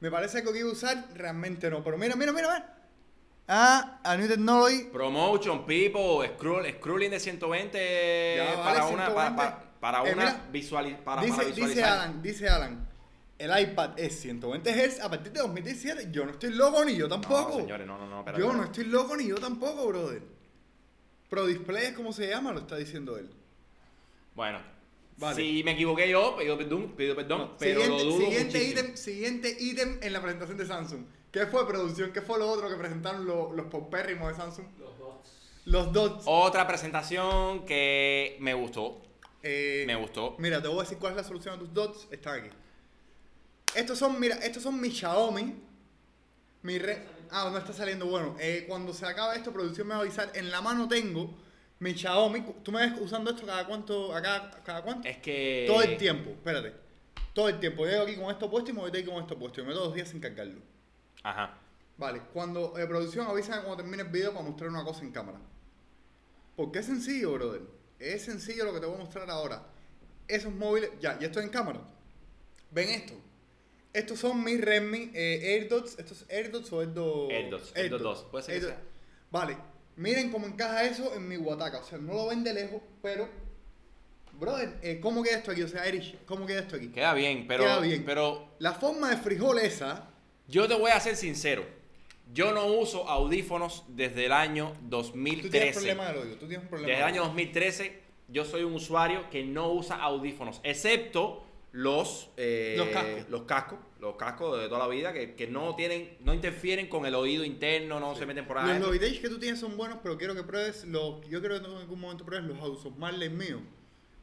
[0.00, 1.08] Me parece algo que iba a usar.
[1.14, 1.82] Realmente no.
[1.82, 2.70] Pero mira, mira, mira, mira.
[3.48, 4.84] Ah, a New Technology.
[4.84, 9.14] Promotion, people, scroll, scrolling de 120 Ya, vale, para una, 120.
[9.14, 11.84] para, para- para Eh, una para, dice, para dice visualizar.
[11.92, 12.88] Alan, dice Alan.
[13.36, 16.08] El iPad es 120 Hz a partir de 2017.
[16.10, 17.50] Yo no estoy loco ni yo tampoco.
[17.50, 20.22] No, señores, no, no, no, espérate, Yo no estoy loco ni yo tampoco, brother.
[21.28, 23.28] Pro Display es como se llama, lo está diciendo él.
[24.34, 24.58] Bueno,
[25.16, 25.36] Vale.
[25.36, 28.96] Si me equivoqué yo, pido perdón, pido perdón, No, pero siguiente, lo dudo siguiente ítem,
[28.96, 31.04] siguiente ítem en la presentación de Samsung.
[31.30, 32.12] ¿Qué fue producción?
[32.12, 34.66] ¿Qué fue lo otro que presentaron lo- los popérrimos de Samsung?
[34.78, 35.14] Los dos.
[35.66, 36.24] Los dots.
[36.26, 39.00] Otra presentación que me gustó,
[39.42, 40.36] Eh, me gustó.
[40.38, 42.08] Mira, te voy a decir cuál es la solución a tus dots.
[42.10, 42.48] Están aquí.
[43.74, 45.54] Estos son, mira, estos son mi Xiaomi.
[46.62, 47.02] Mi re...
[47.30, 48.36] Ah, no está saliendo bueno.
[48.38, 50.30] Eh, cuando se acabe esto, producción me va a avisar.
[50.34, 51.34] En la mano tengo
[51.80, 52.44] mi Xiaomi.
[52.62, 54.14] ¿Tú me ves usando esto cada cuánto?
[54.14, 55.08] Acá, ¿Cada cuánto?
[55.08, 55.64] Es que...
[55.66, 56.72] Todo el tiempo, espérate.
[57.32, 57.84] Todo el tiempo.
[57.84, 59.60] Llego aquí con esto puesto y me voy de ahí con esto puesto.
[59.60, 60.60] Y me todos los días sin cargarlo.
[61.22, 61.58] Ajá.
[61.96, 65.38] Vale, cuando eh, producción avisa cuando termine el video para mostrar una cosa en cámara.
[66.56, 67.62] Porque es sencillo, brother.
[67.98, 69.64] Es sencillo lo que te voy a mostrar ahora.
[70.26, 71.80] Esos móviles, ya, ya estoy en cámara.
[72.70, 73.14] Ven esto.
[73.92, 75.98] Estos son mis Redmi eh, AirDots.
[75.98, 77.32] ¿Estos es AirDots o AirDots?
[77.32, 78.84] AirDots, AirDots 2, puede ser que AirDots.
[79.30, 79.56] Vale,
[79.96, 81.78] miren cómo encaja eso en mi Wataka.
[81.78, 83.28] O sea, no lo ven de lejos, pero.
[84.38, 85.62] Brother, eh, ¿cómo queda esto aquí?
[85.62, 86.88] O sea, Erich, ¿cómo queda esto aquí?
[86.88, 87.62] Queda bien, pero...
[87.62, 88.04] Queda bien.
[88.04, 90.08] Pero La forma de frijol esa.
[90.48, 91.64] yo te voy a ser sincero.
[92.32, 95.72] Yo no uso audífonos desde el año Tú tienes 2013.
[95.72, 96.36] problema del oído.
[96.36, 96.88] Tú tienes un problema.
[96.88, 97.28] Desde el año oído.
[97.28, 101.44] 2013 yo soy un usuario que no usa audífonos, excepto
[101.76, 103.28] los, eh, Los cascos.
[103.30, 107.04] los cascos, los cascos de toda la vida que, que no tienen, no interfieren con
[107.04, 108.78] el oído interno, no se meten por ahí.
[108.78, 111.28] Los Lovitage que tú tienes son buenos, pero quiero que pruebes los.
[111.28, 113.60] Yo creo que en algún momento pruebes los Ausos Marley míos.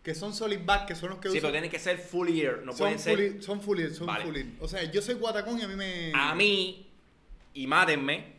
[0.02, 1.42] Que son solid back, que son los que Sí, uso.
[1.42, 3.20] pero tienen que ser full ear, no son pueden ser.
[3.20, 4.24] ear, son full ear, son Vale.
[4.24, 4.46] full ear.
[4.62, 6.12] O sea, yo soy guatacón y a mí me.
[6.16, 6.88] A mí,
[7.54, 8.34] y mátenme,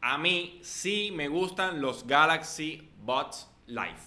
[0.00, 3.98] a mí sí me gustan los Galaxy Buds Live.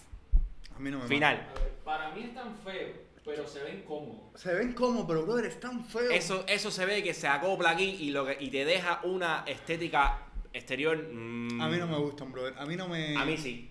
[0.73, 1.35] A mí no me Final.
[1.55, 2.95] A ver, para mí están feos,
[3.27, 4.41] pero se ven cómodos.
[4.41, 6.09] Se ven como, pero brother, es tan feo.
[6.09, 9.43] Eso, eso se ve que se acopla aquí y, lo que, y te deja una
[9.45, 10.19] estética
[10.53, 10.97] exterior.
[10.97, 12.53] mm, A mí no me gustan, brother.
[12.57, 13.17] A mí no me.
[13.17, 13.69] A mí sí.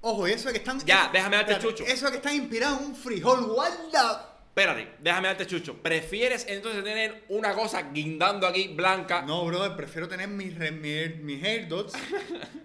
[0.00, 0.80] Ojo, eso de que están.
[0.86, 1.92] Ya, déjame darte espérate, chucho.
[1.92, 4.33] Eso de que están inspirados en un frijol, guarda.
[4.56, 5.82] Espérate, déjame darte chucho.
[5.82, 9.22] ¿Prefieres entonces tener una cosa guindando aquí blanca?
[9.22, 11.42] No, brother, prefiero tener mis, re- mi- mis.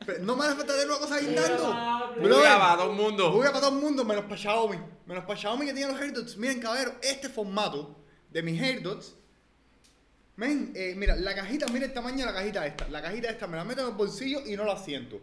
[0.05, 1.67] Pero no me hace falta tener una cosa guindando.
[1.67, 2.21] Brother.
[2.21, 3.31] Bulla para todo el mundo.
[3.31, 4.77] Bulla para todo el mundo, menos para Xiaomi.
[5.07, 6.37] Menos para Xiaomi que tiene los AirDots.
[6.37, 7.97] Miren, caballero, este formato
[8.29, 9.15] de mis AirDots.
[10.35, 12.87] Men, eh, mira, la cajita, mira el tamaño de la cajita esta.
[12.89, 15.19] La cajita esta me la meto en el bolsillo y no la siento.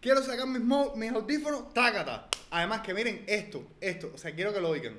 [0.00, 0.60] Quiero sacar mis,
[0.96, 2.28] mis audífonos, tácata.
[2.50, 4.10] Además que miren esto, esto.
[4.12, 4.98] O sea, quiero que lo oigan.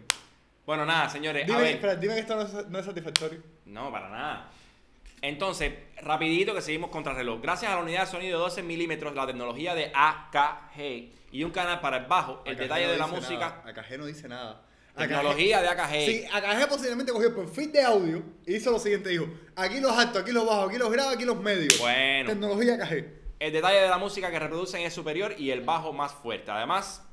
[0.66, 1.44] Bueno, nada, señores.
[1.44, 1.72] a Dime, ver.
[1.76, 3.42] espera, dime que esto no es, no es satisfactorio.
[3.66, 4.50] No, para nada.
[5.22, 7.42] Entonces, rapidito que seguimos contra reloj.
[7.42, 11.52] Gracias a la unidad de sonido de 12 milímetros, la tecnología de AKG y un
[11.52, 13.70] canal para el bajo, el AKG detalle no de la música, nada.
[13.82, 14.62] AKG no dice nada.
[14.98, 16.06] tecnología de AKG.
[16.06, 19.96] Sí, AKG posiblemente cogió el perfil de audio y hizo lo siguiente, dijo, aquí los
[19.96, 21.78] altos, aquí los bajos, aquí los graves, aquí los medios.
[21.80, 22.30] Bueno.
[22.30, 23.06] Tecnología AKG.
[23.40, 26.50] El detalle de la música que reproducen es superior y el bajo más fuerte.
[26.52, 27.04] Además,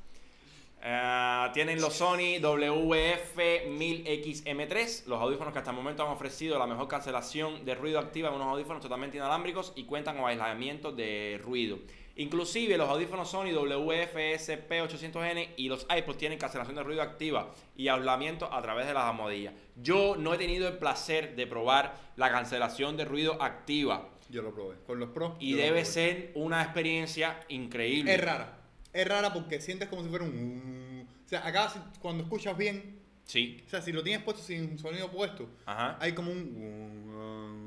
[0.82, 6.88] eh, tienen los Sony WF-1000XM3, los audífonos que hasta el momento han ofrecido la mejor
[6.88, 11.78] cancelación de ruido activa en unos audífonos totalmente inalámbricos y cuentan con aislamiento de ruido.
[12.16, 18.52] Inclusive los audífonos Sony WF-SP800N y los iPods tienen cancelación de ruido activa y aislamiento
[18.52, 19.54] a través de las almohadillas.
[19.76, 24.52] Yo no he tenido el placer de probar la cancelación de ruido activa Yo lo
[24.52, 24.74] probé.
[24.84, 25.34] Con los pros.
[25.38, 28.14] y debe ser una experiencia increíble.
[28.14, 28.57] Es rara.
[28.92, 31.06] Es rara porque sientes como si fuera un...
[31.24, 35.10] O sea, acá cuando escuchas bien, Sí, o sea, si lo tienes puesto sin sonido
[35.10, 35.98] puesto, ajá.
[36.00, 37.58] hay como un...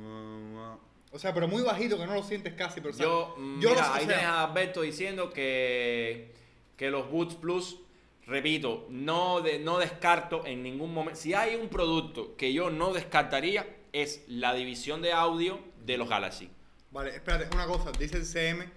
[1.12, 3.60] O sea, pero muy bajito que no lo sientes casi, pero o sea, Yo, mm,
[3.60, 6.32] yo mira, lo- o ahí sea, tienes a Alberto diciendo que,
[6.78, 7.78] que los Boots Plus,
[8.26, 11.20] repito, no, de, no descarto en ningún momento.
[11.20, 16.08] Si hay un producto que yo no descartaría, es la división de audio de los
[16.10, 16.50] Galaxy.
[16.92, 17.92] Vale, espérate, una cosa.
[17.92, 18.70] Dice el CM,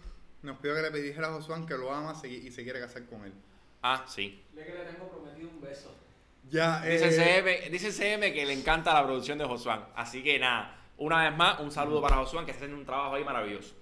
[0.44, 3.24] nos pidió que le dijera a Josuán que lo ama y se quiere casar con
[3.24, 3.32] él.
[3.82, 4.42] Ah, sí.
[4.54, 5.94] Que le tengo prometido un beso.
[6.50, 9.86] Ya, Dice eh, CM, dice CM que le encanta la producción de Josuán.
[9.96, 13.14] Así que nada, una vez más, un saludo para Josuán que está haciendo un trabajo
[13.14, 13.74] ahí maravilloso.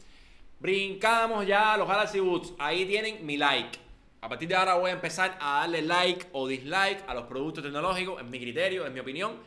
[0.60, 2.54] Brincamos ya a los Galaxy Boots.
[2.58, 3.78] Ahí tienen mi like.
[4.20, 7.64] A partir de ahora voy a empezar a darle like o dislike a los productos
[7.64, 8.22] tecnológicos.
[8.22, 9.38] Es mi criterio, es mi opinión.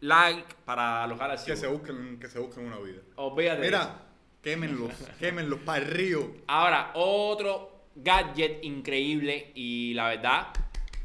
[0.00, 3.00] Like para los Galaxy que se busquen, que se busquen una vida.
[3.14, 3.60] Olvídate.
[3.60, 4.02] Mira,
[4.42, 6.34] quémenlos, quémenlos para el río.
[6.46, 10.48] Ahora, otro gadget increíble y la verdad,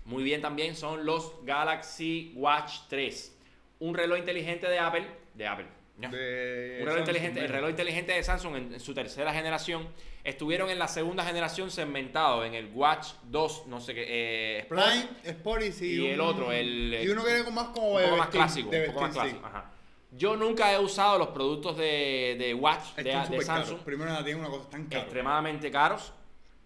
[0.05, 3.38] muy bien también son los Galaxy Watch 3.
[3.79, 5.65] Un reloj inteligente de Apple, de Apple.
[5.97, 9.88] De un reloj inteligente, el reloj inteligente de Samsung en, en su tercera generación.
[10.23, 14.81] Estuvieron en la segunda generación segmentados en el Watch 2, no sé qué, eh, Sport,
[14.81, 17.97] Prime, Sport y, sí, y el otro, el- Y uno que era más como un
[17.97, 19.19] de poco más clásico, de un poco más sí.
[19.19, 19.45] clásico.
[19.45, 19.71] ajá.
[20.12, 23.68] Yo nunca he usado los productos de, de Watch de, de súper caros.
[23.68, 25.01] Samsung, Primero nada, tiene una cosa tan cara.
[25.01, 26.14] extremadamente caros.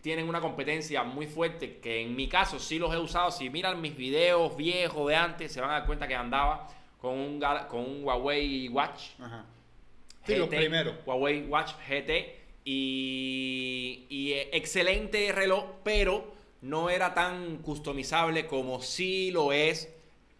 [0.01, 3.31] tienen una competencia muy fuerte que en mi caso sí los he usado.
[3.31, 6.67] Si miran mis videos viejos de antes, se van a dar cuenta que andaba
[6.99, 9.19] con un, con un Huawei Watch.
[9.19, 9.45] Ajá.
[10.25, 10.95] Sí, los primeros.
[11.05, 12.39] Huawei Watch GT.
[12.63, 16.31] Y, y, eh, excelente reloj, pero
[16.61, 19.91] no era tan customizable como sí lo es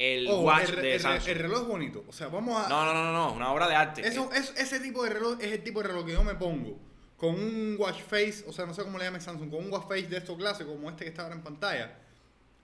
[0.02, 1.30] el Watch el, de el Samsung.
[1.30, 2.04] el reloj es bonito.
[2.08, 2.68] O sea, vamos a.
[2.70, 4.08] No, no, no, no, una obra de arte.
[4.08, 6.78] Eso, es- ese tipo de reloj es el tipo de reloj que yo me pongo
[7.18, 9.84] con un watch face, o sea, no sé cómo le llame Samsung, con un watch
[9.88, 11.97] face de estos clásicos como este que está ahora en pantalla.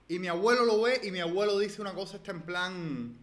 [0.09, 3.17] Y mi abuelo lo ve y mi abuelo dice una cosa, está en plan...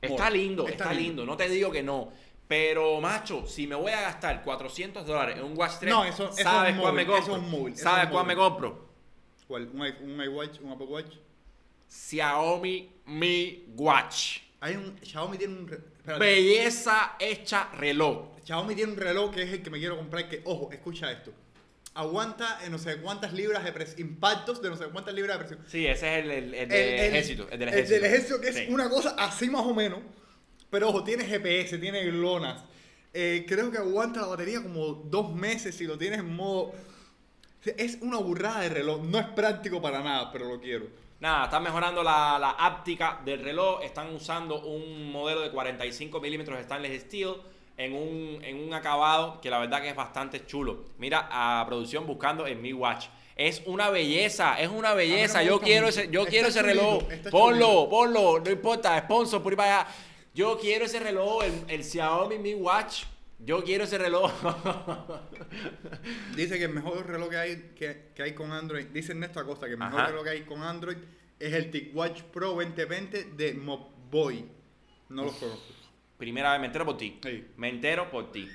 [0.00, 1.26] Está lindo, está, lindo.
[1.26, 2.10] No te digo que no.
[2.48, 6.30] Pero, macho, si me voy a gastar 400 dólares en un Watch 3, No, eso-
[6.30, 7.36] eso es ¿sabes un cuál me móvil, eso compro?
[7.48, 8.88] es un móvil, ¿Sabes cuál me compro?
[9.46, 9.68] ¿Cuál?
[9.74, 10.60] ¿Un, un iWatch?
[10.60, 11.14] ¿Un Apple Watch?
[11.88, 14.38] Xiaomi Mi Watch.
[14.60, 14.96] Hay un...
[15.02, 15.70] Xiaomi tiene un...
[15.72, 16.24] espérate.
[16.24, 18.38] Belleza hecha reloj.
[18.44, 21.32] Xiaomi tiene un reloj que es el que me quiero comprar que, ojo, escucha esto.
[21.94, 25.44] Aguanta eh, no sé cuántas libras de presión, impactos de no sé cuántas libras de
[25.44, 25.66] presión.
[25.68, 27.48] Sí, ese es el, el, ejército.
[27.50, 27.94] El del el ejército.
[27.94, 28.66] del ejército, que es Sí.
[28.68, 29.98] una cosa así más o menos.
[30.70, 32.62] Pero ojo, tiene GPS, tiene glonas.
[33.12, 36.72] Eh, creo que aguanta la batería como dos meses si lo tienes en modo.
[37.76, 39.02] Es una burrada de reloj.
[39.02, 40.86] No es práctico para nada, pero lo quiero.
[41.20, 43.82] Nada, están mejorando la, la áptica del reloj.
[43.82, 47.34] Están usando un modelo de 45 milímetros stainless steel
[47.76, 50.84] en un, en un acabado que la verdad que es bastante chulo.
[50.96, 53.06] Mira a producción buscando en mi watch.
[53.36, 55.40] Es una belleza, es una belleza.
[55.40, 56.00] me yo quiero mucho.
[56.00, 57.02] ese, yo Está quiero ese reloj.
[57.30, 59.90] Ponlo, ponlo, no importa, sponsor por ahí para allá.
[60.32, 63.04] Yo quiero ese reloj, el, el Xiaomi Mi Watch.
[63.44, 64.30] Yo quiero ese reloj.
[66.36, 68.86] Dice que el mejor reloj que hay, que, que hay con Android.
[68.86, 70.08] Dice Ernesto Acosta que el mejor Ajá.
[70.10, 70.96] reloj que hay con Android
[71.38, 74.46] es el TicWatch Pro 2020 de Mobboy.
[75.08, 75.64] No los conozco.
[76.18, 77.18] Primera vez me entero por ti.
[77.22, 77.46] Sí.
[77.56, 78.48] Me entero por ti.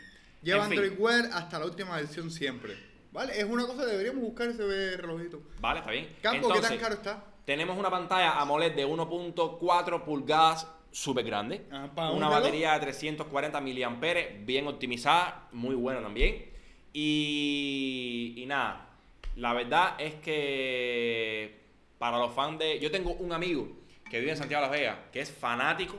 [0.44, 0.80] Lleva En fin.
[0.80, 2.78] Android Wear hasta la última versión siempre.
[3.12, 3.40] ¿Vale?
[3.40, 5.42] Es una cosa, deberíamos buscar ese relojito.
[5.60, 6.16] Vale, está bien.
[6.22, 7.24] Campo, ¿qué tan caro está?
[7.46, 11.66] Tenemos una pantalla AMOLED de 1.4 pulgadas súper grande.
[11.70, 14.00] Ajá, ¿para un una batería de 340 mAh,
[14.46, 16.46] bien optimizada, muy buena también.
[16.94, 18.88] Y, y nada,
[19.36, 21.60] la verdad es que
[21.98, 22.80] para los fans de...
[22.80, 23.68] Yo tengo un amigo
[24.10, 25.98] que vive en Santiago de Las Vegas, que es fanático.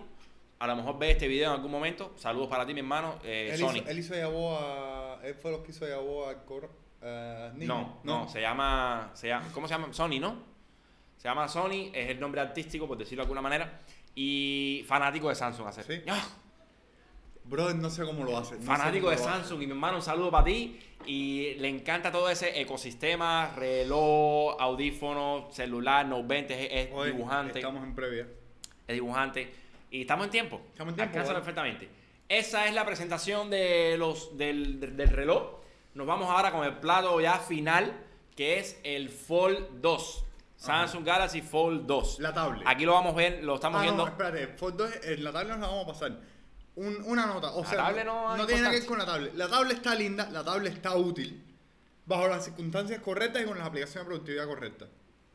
[0.59, 2.15] A lo mejor ve este video en algún momento.
[2.17, 3.77] Saludos para ti, mi hermano, eh, él, Sony.
[3.77, 6.71] hizo, él hizo Yaboa, él fue los que hizo Yaboa al coro.
[7.03, 8.01] a Niño.
[8.03, 9.93] No, no, se llama, se llama, ¿cómo se llama?
[9.93, 10.57] Sony, ¿no?
[11.19, 13.81] Se llama Sony, es el nombre artístico, por decirlo de alguna manera,
[14.17, 15.69] y fanático de Samsung.
[15.69, 15.83] Hace.
[15.85, 16.03] ¿Sí?
[16.09, 16.27] ¡Ah!
[17.45, 18.57] Brother, no sé cómo lo hace.
[18.57, 19.19] no fanático de.
[19.19, 20.81] Samsung y mi hermano, un saludo para ti.
[21.07, 28.27] Y le encanta todo ese ecosistema, reloj, audífono, celular, 20, es, dibujante, Estamos en previa.
[28.89, 29.53] es dibujante.
[29.93, 30.61] Y estamos en tiempo.
[30.73, 31.89] Estamos en tiempo, Alcanza perfectamente.
[32.29, 35.61] Esa es la presentación de los, del, del- del reloj.
[35.95, 37.93] Nos vamos ahora con el plato ya final,
[38.35, 40.25] que es el Fold 2.
[40.57, 42.19] Samsung Galaxy Fold 2.
[42.21, 42.63] La tablet.
[42.67, 44.03] Aquí lo vamos a ver, lo estamos ah, viendo.
[44.05, 44.47] no, espérate.
[44.57, 46.13] Fold 2, en la tablet nos la vamos a pasar.
[46.77, 47.53] Un- una nota.
[47.53, 49.35] O La sea, tablet no hay tiene nada que ver con la tablet.
[49.35, 51.43] La tablet está linda, la tablet está útil.
[52.05, 54.89] Bajo las circunstancias correctas y con las aplicaciones de productividad correctas.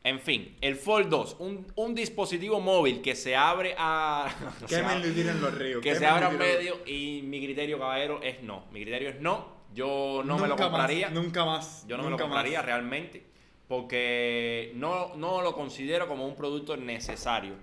[0.03, 4.27] En fin, el Fold 2, un, un dispositivo móvil que se abre a.
[4.61, 5.81] se Quémenlo abre- y tírenlo al río.
[5.81, 6.37] que se en tírenlo.
[6.39, 8.65] medio y mi criterio, caballero, es no.
[8.71, 9.61] Mi criterio es no.
[9.73, 11.09] Yo no me lo más, compraría.
[11.09, 11.85] nunca más.
[11.87, 12.65] Yo no me lo compraría más.
[12.65, 13.30] realmente
[13.71, 17.53] porque no, no lo considero como un producto necesario.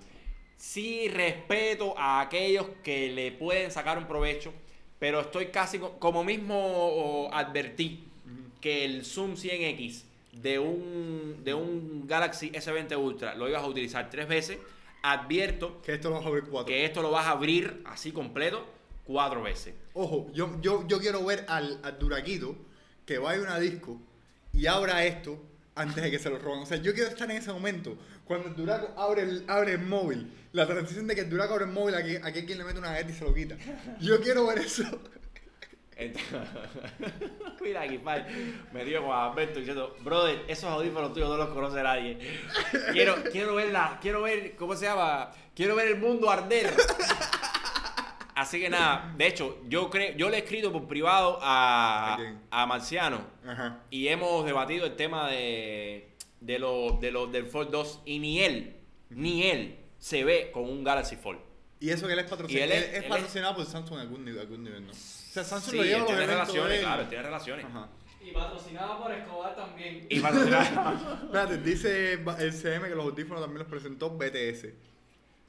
[0.57, 4.53] Sí respeto a aquellos que le pueden sacar un provecho,
[4.99, 8.05] pero estoy casi co- como mismo advertí
[8.61, 10.03] que el Zoom 100X
[10.33, 14.59] de un, de un Galaxy S20 Ultra lo ibas a utilizar tres veces.
[15.03, 16.67] Advierto Que esto lo vas a abrir cuatro.
[16.67, 18.65] que esto lo vas a abrir así completo
[19.05, 19.75] cuatro veces.
[19.93, 22.57] Ojo, yo, yo, yo quiero ver al, al Duraquito
[23.07, 24.01] que vaya a una disco
[24.55, 25.39] y abra esto
[25.79, 26.61] antes de que se lo roben.
[26.61, 27.97] O sea, yo quiero estar en ese momento.
[28.24, 30.33] Cuando el Duraco abre el, abre el móvil.
[30.53, 32.79] La transición de que el Duraco abre el móvil, aquí, aquí hay quien le mete
[32.79, 33.57] una galleta y se lo quita.
[34.01, 34.83] Yo quiero ver eso.
[35.97, 36.16] Ent-
[37.61, 38.24] Mira aquí, pai.
[38.72, 42.18] Me dio con Alberto diciendo, brother, esos audífonos tuyos no los conoce nadie.
[42.93, 45.33] Quiero, quiero ver la, quiero ver, ¿cómo se llama?
[45.55, 46.72] Quiero ver el mundo arder.
[48.39, 52.16] Así que nada, de hecho, yo creo, yo le he escrito por privado a,
[52.51, 53.80] ¿A Marciano Ajá.
[53.91, 56.09] y hemos debatido el tema de,
[56.41, 58.76] de lo, de lo, del Fold 2 y ni él,
[59.11, 61.41] ni él se ve con un Galaxy Fold.
[61.80, 62.64] Y eso que él es patrocinado.
[62.64, 64.93] él es- Él es él es- patrocinado por Samsung en algún nivel, algún nivel ¿no?
[64.93, 67.64] O sea, Samsung Sí, lo lleva él tiene relaciones, de claro, tiene relaciones.
[67.64, 67.89] Ajá.
[68.20, 70.07] Y patrocinada por Escobar también.
[70.09, 71.14] Y patrocinado.
[71.24, 74.66] Espérate, dice el CM que los audífonos también los presentó BTS.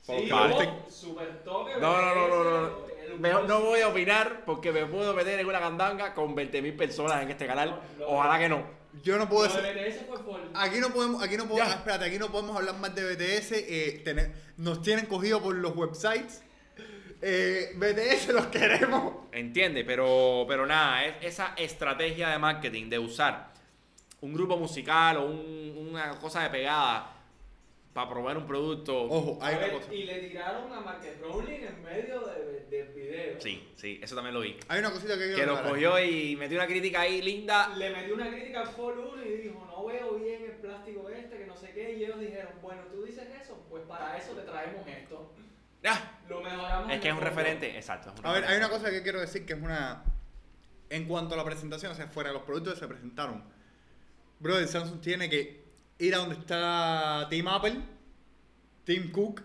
[0.01, 1.73] Sí, no no, estén- super toque.
[1.79, 2.89] No, no, no,
[3.19, 7.21] Mejor no voy a opinar porque me puedo meter en una candanga con 20.000 personas
[7.23, 7.79] en este canal.
[8.07, 8.63] Ojalá que no.
[9.03, 9.61] yo no puedo decir.
[9.61, 10.17] BTS fue
[10.55, 11.75] Aquí no podemos, aquí no podemos, Ya.
[11.75, 13.51] espérate, aquí no podemos hablar más de BTS.
[13.67, 16.43] eh, tener- nos tienen cogido por los websites.
[17.21, 19.13] Eh, BTS los queremos.
[19.33, 23.49] Entiende, pero, pero nada, es esa estrategia de marketing de usar
[24.21, 27.13] un grupo musical o un- una cosa de pegada
[27.93, 29.03] para promover un producto.
[29.03, 29.93] Ojo, hay A una ver, cosa.
[29.93, 33.41] Y le tiraron a Market Rowling en medio de- del video.
[33.41, 34.55] Sí, sí, eso también lo vi.
[34.67, 37.69] Hay una cosita que quiero Que lo cogió y metió una crítica ahí linda.
[37.75, 41.37] Le metió una crítica al For 1 y dijo, no veo bien el plástico este,
[41.39, 41.93] que no sé qué.
[41.97, 45.33] Y ellos dijeron, bueno, tú dices eso, pues para eso te traemos esto.
[45.85, 46.91] Ah, Lo mejoramos.
[46.91, 48.13] es que es un referente, exacto.
[48.19, 50.03] un A ver, hay una cosa que quiero decir que es una.
[50.91, 53.43] En cuanto a la presentación, o sea, fuera de los productos que se presentaron,
[54.39, 55.63] brother, Samsung tiene que
[55.99, 57.75] ir a donde está Team Apple,
[58.85, 59.41] Team Cook,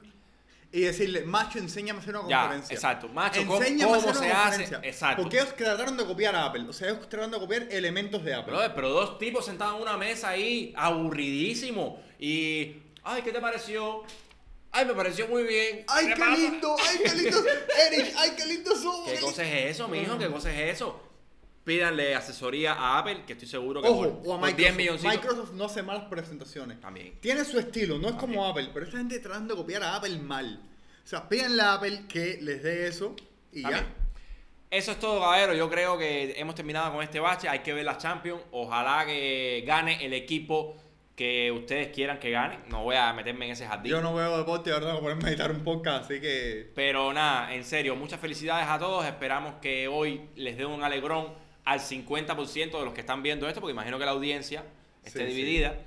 [0.73, 2.75] y decirle, macho, enséñame a hacer una Ya, conferencia.
[2.75, 3.09] exacto.
[3.09, 4.57] Macho, ¿cómo, Enséñame cómo hacer se una hace?
[4.59, 4.81] conferencia.
[4.91, 5.23] Exacto.
[5.23, 6.65] Porque ellos trataron de copiar a Apple.
[6.69, 8.53] O sea, ellos trataron de copiar elementos de Apple.
[8.53, 12.03] Brother, pero dos tipos sentados en una mesa ahí, aburridísimo.
[12.19, 12.75] Y,
[13.05, 14.03] ay, ¿qué te pareció?
[14.73, 15.85] Ay, me pareció muy bien.
[15.87, 16.37] ¡Ay, ¿Qué qué pasa?
[16.37, 16.77] lindo!
[16.89, 17.39] ¡Ay, qué lindo!
[17.93, 19.09] Eric, ¡ay, qué lindo somos!
[19.13, 20.19] ¿Qué cosa es eso, mijo?
[20.19, 21.01] ¿Qué cosa es eso?
[21.65, 24.77] Pídanle asesoría a Apple, que estoy seguro que Ojo, por, o a por 10 Microsoft.
[24.77, 25.15] milloncitos.
[25.17, 26.81] Microsoft no hace malas presentaciones.
[26.81, 27.19] También.
[27.21, 28.47] Tiene su estilo, no es como.
[28.47, 30.61] Apple, pero esta gente tratando de copiar a Apple mal.
[31.03, 33.17] O sea, pídanle a Apple que les dé eso
[33.53, 33.85] y También.
[33.85, 33.95] ya.
[34.71, 35.55] Eso es todo, caballero.
[35.55, 37.49] Yo creo que hemos terminado con este bache.
[37.49, 38.43] Hay que ver las Champions.
[38.51, 40.77] Ojalá que gane el equipo
[41.15, 42.59] que ustedes quieran que gane.
[42.69, 43.93] No voy a meterme en ese jardín.
[43.93, 46.73] Yo no veo deporte, ahora tengo que ponerme a editar un podcast, así que.
[46.75, 49.05] Pero nada, en serio, muchas felicidades a todos.
[49.07, 51.33] Esperamos que hoy les dé un alegrón
[51.65, 54.65] al 50% de los que están viendo esto, porque imagino que la audiencia
[55.03, 55.37] esté Sí, sí.
[55.37, 55.79] dividida.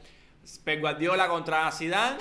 [0.64, 2.18] Pep Guardiola contra Zidane.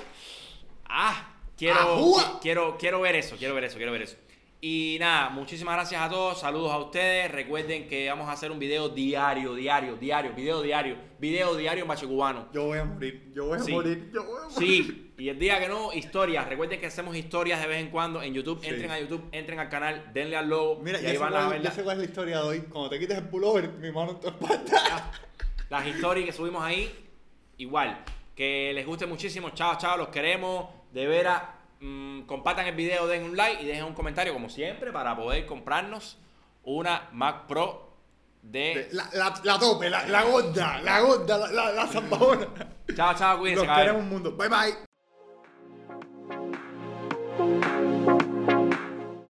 [0.89, 4.17] Ah, quiero, quiero, quiero ver eso, quiero ver eso, quiero ver eso.
[4.61, 7.31] Y nada, muchísimas gracias a todos, saludos a ustedes.
[7.31, 11.89] Recuerden que vamos a hacer un video diario, diario, diario, video diario, video diario en
[11.89, 12.49] Bache Cubano.
[12.53, 13.73] Yo voy a morir, yo voy a Sí.
[13.73, 14.59] morir, yo voy a morir.
[14.59, 16.47] Sí, y el día que no, historias.
[16.47, 18.61] Recuerden que hacemos historias de vez en cuando en YouTube.
[18.61, 18.69] Sí.
[18.69, 20.81] Entren a YouTube, entren al canal, denle al logo.
[20.83, 22.61] Mira, y ahí van a cuál, ver ya sé cuál es la historia de hoy.
[22.63, 25.13] Cuando te quites el pullover, mi mano en tu espalda.
[25.71, 26.95] las historias que subimos ahí.
[27.59, 28.05] Igual,
[28.35, 29.51] que les guste muchísimo.
[29.51, 30.69] Chao, chao, los queremos.
[30.93, 31.43] De veras,
[31.81, 35.47] mm, compartan el video, den un like y dejen un comentario, como siempre, para poder
[35.47, 36.19] comprarnos
[36.65, 37.97] una Mac Pro
[38.43, 38.89] de.
[38.93, 41.89] La, la, la tope, la, la gorda, la gorda, la, la, la.
[42.95, 44.33] Chao, chao, cuídense, Los queremos un mundo.
[44.33, 44.86] Bye bye.
[47.47, 47.76] thank you.